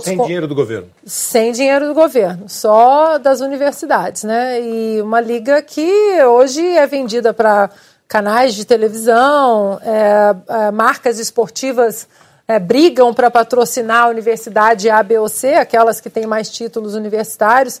[0.00, 0.88] Sem dinheiro do governo.
[1.04, 4.60] sem dinheiro do governo, só das universidades, né?
[4.60, 7.70] E uma liga que hoje é vendida para
[8.08, 12.06] canais de televisão, é, é, marcas esportivas
[12.48, 16.94] é, brigam para patrocinar a universidade A, B ou C, aquelas que têm mais títulos
[16.94, 17.80] universitários.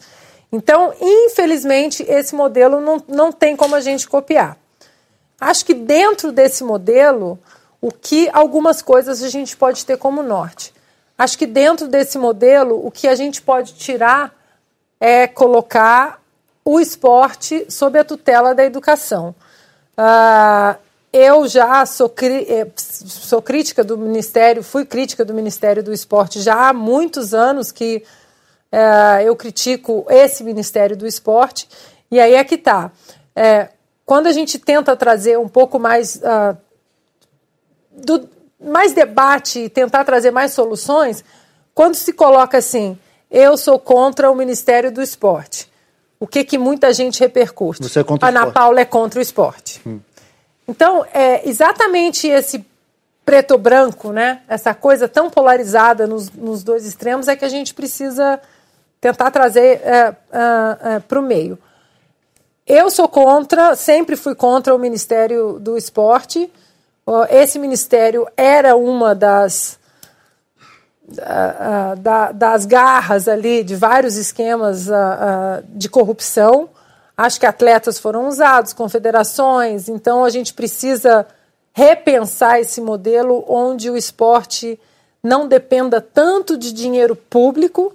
[0.50, 4.56] Então, infelizmente, esse modelo não, não tem como a gente copiar.
[5.40, 7.38] Acho que dentro desse modelo,
[7.80, 10.72] o que algumas coisas a gente pode ter como norte.
[11.18, 14.34] Acho que dentro desse modelo, o que a gente pode tirar
[15.00, 16.20] é colocar
[16.64, 19.34] o esporte sob a tutela da educação.
[19.96, 20.76] Ah,
[21.12, 26.68] eu já sou, eh, sou crítica do Ministério, fui crítica do Ministério do Esporte já
[26.68, 28.04] há muitos anos que
[28.70, 31.68] eh, eu critico esse Ministério do Esporte,
[32.10, 32.90] e aí é que está.
[34.04, 36.56] quando a gente tenta trazer um pouco mais ah,
[37.90, 38.28] do,
[38.60, 41.24] mais debate e tentar trazer mais soluções,
[41.74, 42.98] quando se coloca assim,
[43.30, 45.70] eu sou contra o Ministério do Esporte,
[46.18, 47.82] o que que muita gente repercute?
[47.82, 48.54] Você é contra o Ana esporte.
[48.54, 49.82] Paula é contra o esporte.
[50.66, 52.64] Então, é exatamente esse
[53.24, 54.40] preto ou branco, né?
[54.48, 58.40] Essa coisa tão polarizada nos, nos dois extremos é que a gente precisa
[59.00, 59.80] tentar trazer
[61.06, 61.58] para o meio.
[62.66, 66.50] Eu sou contra, sempre fui contra o Ministério do Esporte.
[67.30, 69.78] Esse ministério era uma das
[71.98, 74.88] da- das garras ali de vários esquemas
[75.68, 76.68] de corrupção.
[77.16, 81.26] Acho que atletas foram usados, confederações, então a gente precisa
[81.72, 84.78] repensar esse modelo onde o esporte
[85.22, 87.94] não dependa tanto de dinheiro público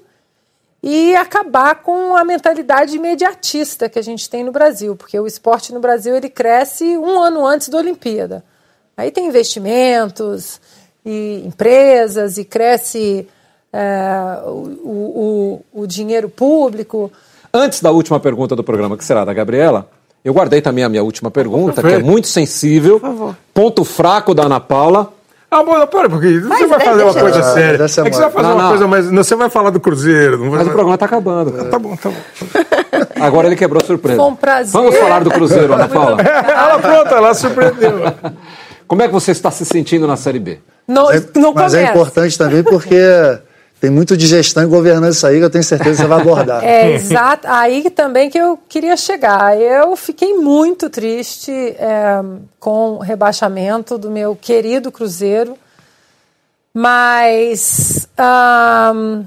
[0.82, 5.74] e acabar com a mentalidade imediatista que a gente tem no Brasil, porque o esporte
[5.74, 8.44] no Brasil ele cresce um ano antes da Olimpíada.
[8.96, 10.60] Aí tem investimentos
[11.06, 13.28] e empresas e cresce
[13.74, 17.12] é, o, o, o, dinheiro público.
[17.54, 19.90] Antes da última pergunta do programa, que será da Gabriela,
[20.24, 23.36] eu guardei também a minha última pergunta, que é muito sensível.
[23.54, 25.12] Ponto fraco da Ana Paula.
[25.54, 27.76] Ah, bom, pera, porque você vai é, fazer uma coisa Ah, séria.
[27.76, 28.70] É dessa que você vai fazer Não, uma não.
[28.70, 29.12] coisa mais.
[29.12, 30.38] Não, você vai falar do Cruzeiro.
[30.38, 30.60] Não vai...
[30.60, 31.52] Mas o programa está acabando.
[31.52, 31.70] cara.
[31.70, 32.16] Tá bom, tá bom.
[33.20, 34.18] Agora ele quebrou a surpresa.
[34.18, 34.72] Foi um prazer.
[34.72, 36.22] Vamos falar do Cruzeiro, Ana Paula.
[36.24, 38.00] ela pronto, ela surpreendeu.
[38.92, 40.60] Como é que você está se sentindo na Série B?
[40.86, 41.92] No, Mas é- no mas é começo.
[41.94, 42.94] importante também porque
[43.80, 46.60] tem muito de gestão e governança aí que eu tenho certeza que você vai abordar.
[46.62, 47.48] É exato.
[47.48, 49.58] Aí também que eu queria chegar.
[49.58, 52.22] Eu fiquei muito triste é,
[52.60, 55.56] com o rebaixamento do meu querido Cruzeiro,
[56.74, 59.24] mas ahn,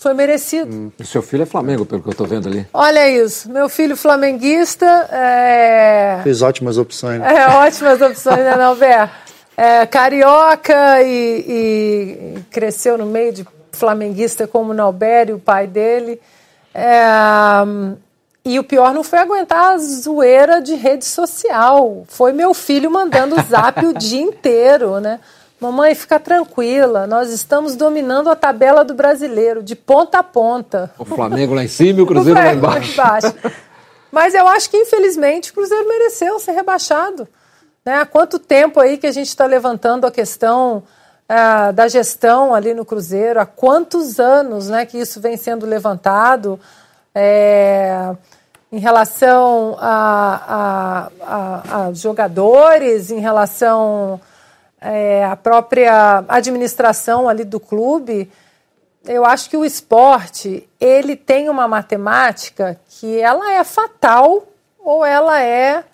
[0.00, 0.90] foi merecido.
[0.98, 2.66] O seu filho é Flamengo, pelo que eu estou vendo ali.
[2.72, 4.86] Olha isso, meu filho flamenguista.
[5.12, 7.20] É, Fez ótimas opções.
[7.20, 7.34] né?
[7.36, 9.10] é, ótimas opções, né, Nelber?
[9.54, 15.66] É, carioca e, e cresceu no meio de flamenguista como o Nelber e o pai
[15.66, 16.18] dele.
[16.74, 17.02] É,
[18.42, 22.04] e o pior não foi aguentar a zoeira de rede social.
[22.08, 25.20] Foi meu filho mandando zap o dia inteiro, né?
[25.60, 30.90] Mamãe, fica tranquila, nós estamos dominando a tabela do brasileiro, de ponta a ponta.
[30.98, 32.98] O Flamengo lá em cima e o Cruzeiro lá embaixo.
[34.10, 37.28] Mas eu acho que, infelizmente, o Cruzeiro mereceu ser rebaixado.
[37.84, 37.96] Né?
[37.96, 40.82] Há quanto tempo aí que a gente está levantando a questão
[41.28, 43.38] ah, da gestão ali no Cruzeiro?
[43.38, 46.58] Há quantos anos né, que isso vem sendo levantado
[47.14, 48.14] é,
[48.72, 54.18] em relação a, a, a, a jogadores, em relação
[54.80, 58.30] é, à própria administração ali do clube?
[59.04, 64.46] eu acho que o esporte ele tem uma matemática que ela é fatal
[64.78, 65.84] ou ela é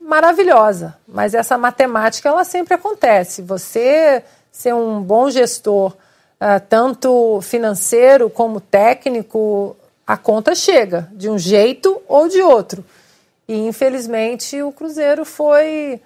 [0.00, 3.42] maravilhosa, mas essa matemática ela sempre acontece.
[3.42, 5.94] Você ser um bom gestor,
[6.40, 9.76] ah, tanto financeiro como técnico,
[10.06, 12.84] a conta chega de um jeito ou de outro.
[13.46, 16.00] E infelizmente o Cruzeiro foi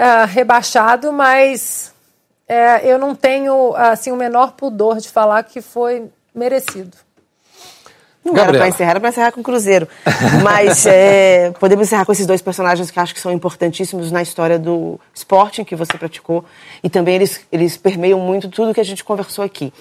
[0.00, 1.92] ah, rebaixado, mas
[2.48, 6.96] é, eu não tenho assim o menor pudor de falar que foi merecido.
[8.24, 8.66] Não era Gabriela.
[8.66, 9.88] pra encerrar, era pra encerrar com o Cruzeiro.
[10.44, 14.58] Mas é, podemos encerrar com esses dois personagens que acho que são importantíssimos na história
[14.58, 16.44] do esporte que você praticou.
[16.82, 19.72] E também eles, eles permeiam muito tudo que a gente conversou aqui.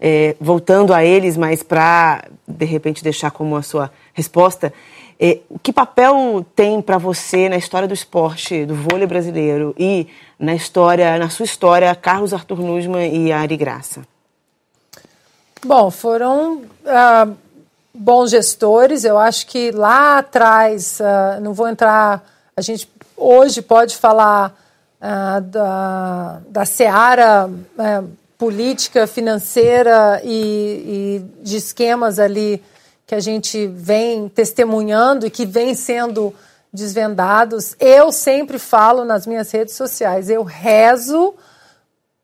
[0.00, 4.72] É, voltando a eles, mas para, de repente, deixar como a sua resposta,
[5.18, 10.06] é, que papel tem para você na história do esporte, do vôlei brasileiro e
[10.38, 14.02] na história, na sua história, Carlos Arthur Nussmann e Ari Graça?
[15.64, 17.28] Bom, foram ah,
[17.94, 19.04] bons gestores.
[19.04, 22.22] Eu acho que lá atrás, ah, não vou entrar.
[22.56, 24.54] A gente hoje pode falar
[25.00, 28.02] ah, da, da Seara, eh,
[28.38, 32.62] política, financeira e, e de esquemas ali
[33.06, 36.34] que a gente vem testemunhando e que vem sendo
[36.72, 37.76] desvendados.
[37.78, 41.34] Eu sempre falo nas minhas redes sociais, eu rezo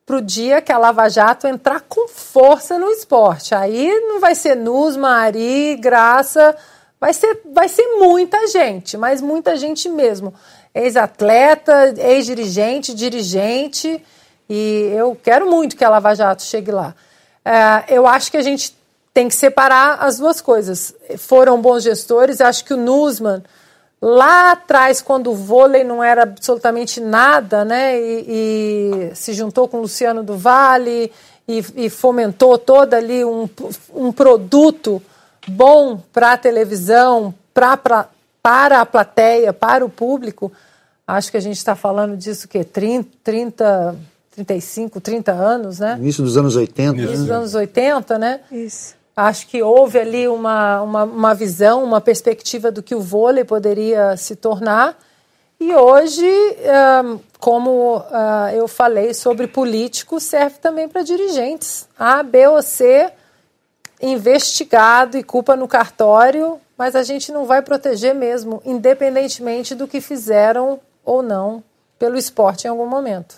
[0.04, 3.54] para o dia que a Lava Jato entrar com força no esporte.
[3.54, 6.56] Aí não vai ser Nusma, Ari, Graça,
[7.00, 10.34] vai ser, vai ser muita gente, mas muita gente mesmo.
[10.74, 14.04] Ex-atleta, ex-dirigente, dirigente,
[14.48, 16.94] e eu quero muito que a Lava Jato chegue lá.
[17.44, 18.76] É, eu acho que a gente
[19.12, 20.94] tem que separar as duas coisas.
[21.18, 23.43] Foram bons gestores, acho que o Nusman
[24.05, 28.24] Lá atrás, quando o vôlei não era absolutamente nada, né, e,
[29.12, 31.12] e se juntou com o Luciano do Vale
[31.47, 33.48] e, e fomentou todo ali um,
[33.94, 35.01] um produto
[35.47, 38.09] bom para a televisão, pra, pra,
[38.43, 40.51] para a plateia, para o público,
[41.06, 43.97] acho que a gente está falando disso que 30, 30,
[44.32, 45.94] 35, 30 anos, né?
[45.97, 46.98] Início dos anos 80.
[46.98, 48.40] Início dos anos 80, né?
[48.51, 48.97] Isso.
[49.16, 54.16] Acho que houve ali uma, uma, uma, visão, uma perspectiva do que o vôlei poderia
[54.16, 54.98] se tornar.
[55.60, 56.26] E hoje,
[57.39, 61.86] como ah, eu falei sobre políticos, serve também para dirigentes.
[61.98, 63.12] A, B ou C,
[64.01, 70.01] investigado e culpa no cartório, mas a gente não vai proteger mesmo, independentemente do que
[70.01, 71.62] fizeram ou não
[71.98, 73.36] pelo esporte em algum momento.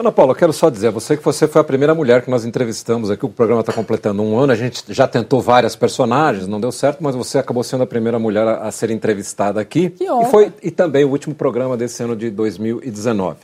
[0.00, 2.46] Ana Paula, quero só dizer a você que você foi a primeira mulher que nós
[2.46, 3.26] entrevistamos aqui.
[3.26, 4.50] O programa está completando um ano.
[4.50, 8.18] A gente já tentou várias personagens, não deu certo, mas você acabou sendo a primeira
[8.18, 9.90] mulher a, a ser entrevistada aqui.
[9.90, 10.26] Que honra.
[10.26, 13.40] E foi e também o último programa desse ano de 2019.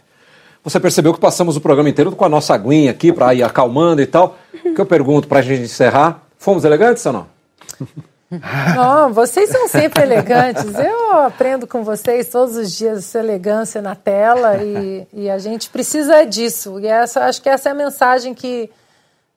[0.65, 4.01] Você percebeu que passamos o programa inteiro com a nossa aguinha aqui para ir acalmando
[4.01, 4.39] e tal.
[4.65, 6.23] O que eu pergunto para a gente encerrar?
[6.39, 7.27] Fomos elegantes ou não?
[8.75, 10.75] Não, vocês são sempre elegantes.
[10.75, 15.71] Eu aprendo com vocês todos os dias essa elegância na tela e, e a gente
[15.71, 16.81] precisa disso.
[16.81, 18.71] E essa, acho que essa é a mensagem que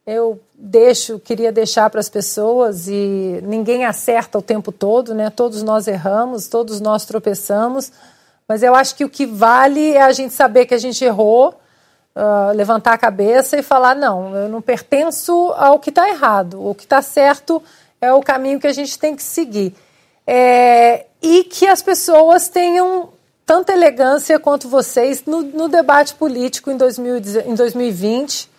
[0.08, 5.30] eu deixo, queria deixar para as pessoas e ninguém acerta o tempo todo, né?
[5.30, 7.92] Todos nós erramos, todos nós tropeçamos,
[8.48, 11.50] mas eu acho que o que vale é a gente saber que a gente errou,
[12.16, 16.74] uh, levantar a cabeça e falar não, eu não pertenço ao que está errado, o
[16.74, 17.62] que está certo
[18.02, 19.76] é o caminho que a gente tem que seguir.
[20.26, 23.10] É, e que as pessoas tenham
[23.46, 27.18] tanta elegância quanto vocês no, no debate político em, 2000,
[27.48, 28.50] em 2020.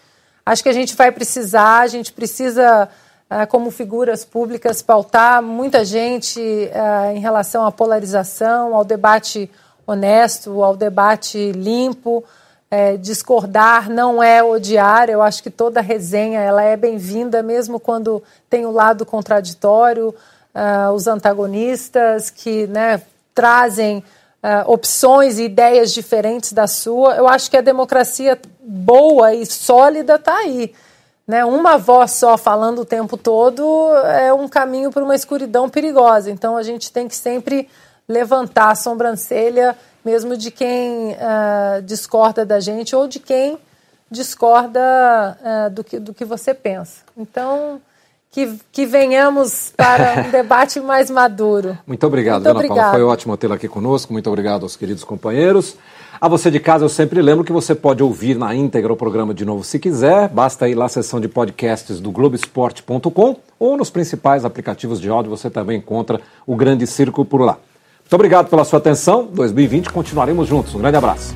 [0.44, 2.88] Acho que a gente vai precisar, a gente precisa,
[3.30, 9.48] é, como figuras públicas, pautar muita gente é, em relação à polarização, ao debate
[9.86, 12.24] honesto, ao debate limpo.
[12.70, 15.10] É, discordar não é odiar.
[15.10, 20.14] Eu acho que toda resenha ela é bem-vinda, mesmo quando tem o lado contraditório,
[20.54, 23.02] uh, os antagonistas que né,
[23.34, 24.04] trazem
[24.42, 27.16] uh, opções e ideias diferentes da sua.
[27.16, 30.72] Eu acho que a democracia boa e sólida está aí.
[31.26, 31.44] Né?
[31.44, 33.62] Uma voz só falando o tempo todo
[34.16, 36.30] é um caminho para uma escuridão perigosa.
[36.30, 37.68] Então a gente tem que sempre
[38.08, 43.58] levantar a sobrancelha mesmo de quem uh, discorda da gente ou de quem
[44.10, 44.80] discorda
[45.40, 47.02] uh, do, que, do que você pensa.
[47.16, 47.80] Então,
[48.30, 51.76] que, que venhamos para um debate mais maduro.
[51.86, 52.76] Muito obrigado, Muito Dona obrigado.
[52.78, 52.92] Paula.
[52.92, 54.12] Foi ótimo tê-la aqui conosco.
[54.12, 55.76] Muito obrigado aos queridos companheiros.
[56.20, 59.32] A você de casa, eu sempre lembro que você pode ouvir na íntegra o programa
[59.32, 60.28] de novo se quiser.
[60.28, 65.30] Basta ir lá à seção de podcasts do Globoesporte.com ou nos principais aplicativos de áudio
[65.30, 67.58] você também encontra o Grande Círculo por lá.
[68.10, 69.28] Muito obrigado pela sua atenção.
[69.32, 70.74] 2020 continuaremos juntos.
[70.74, 71.32] Um grande abraço.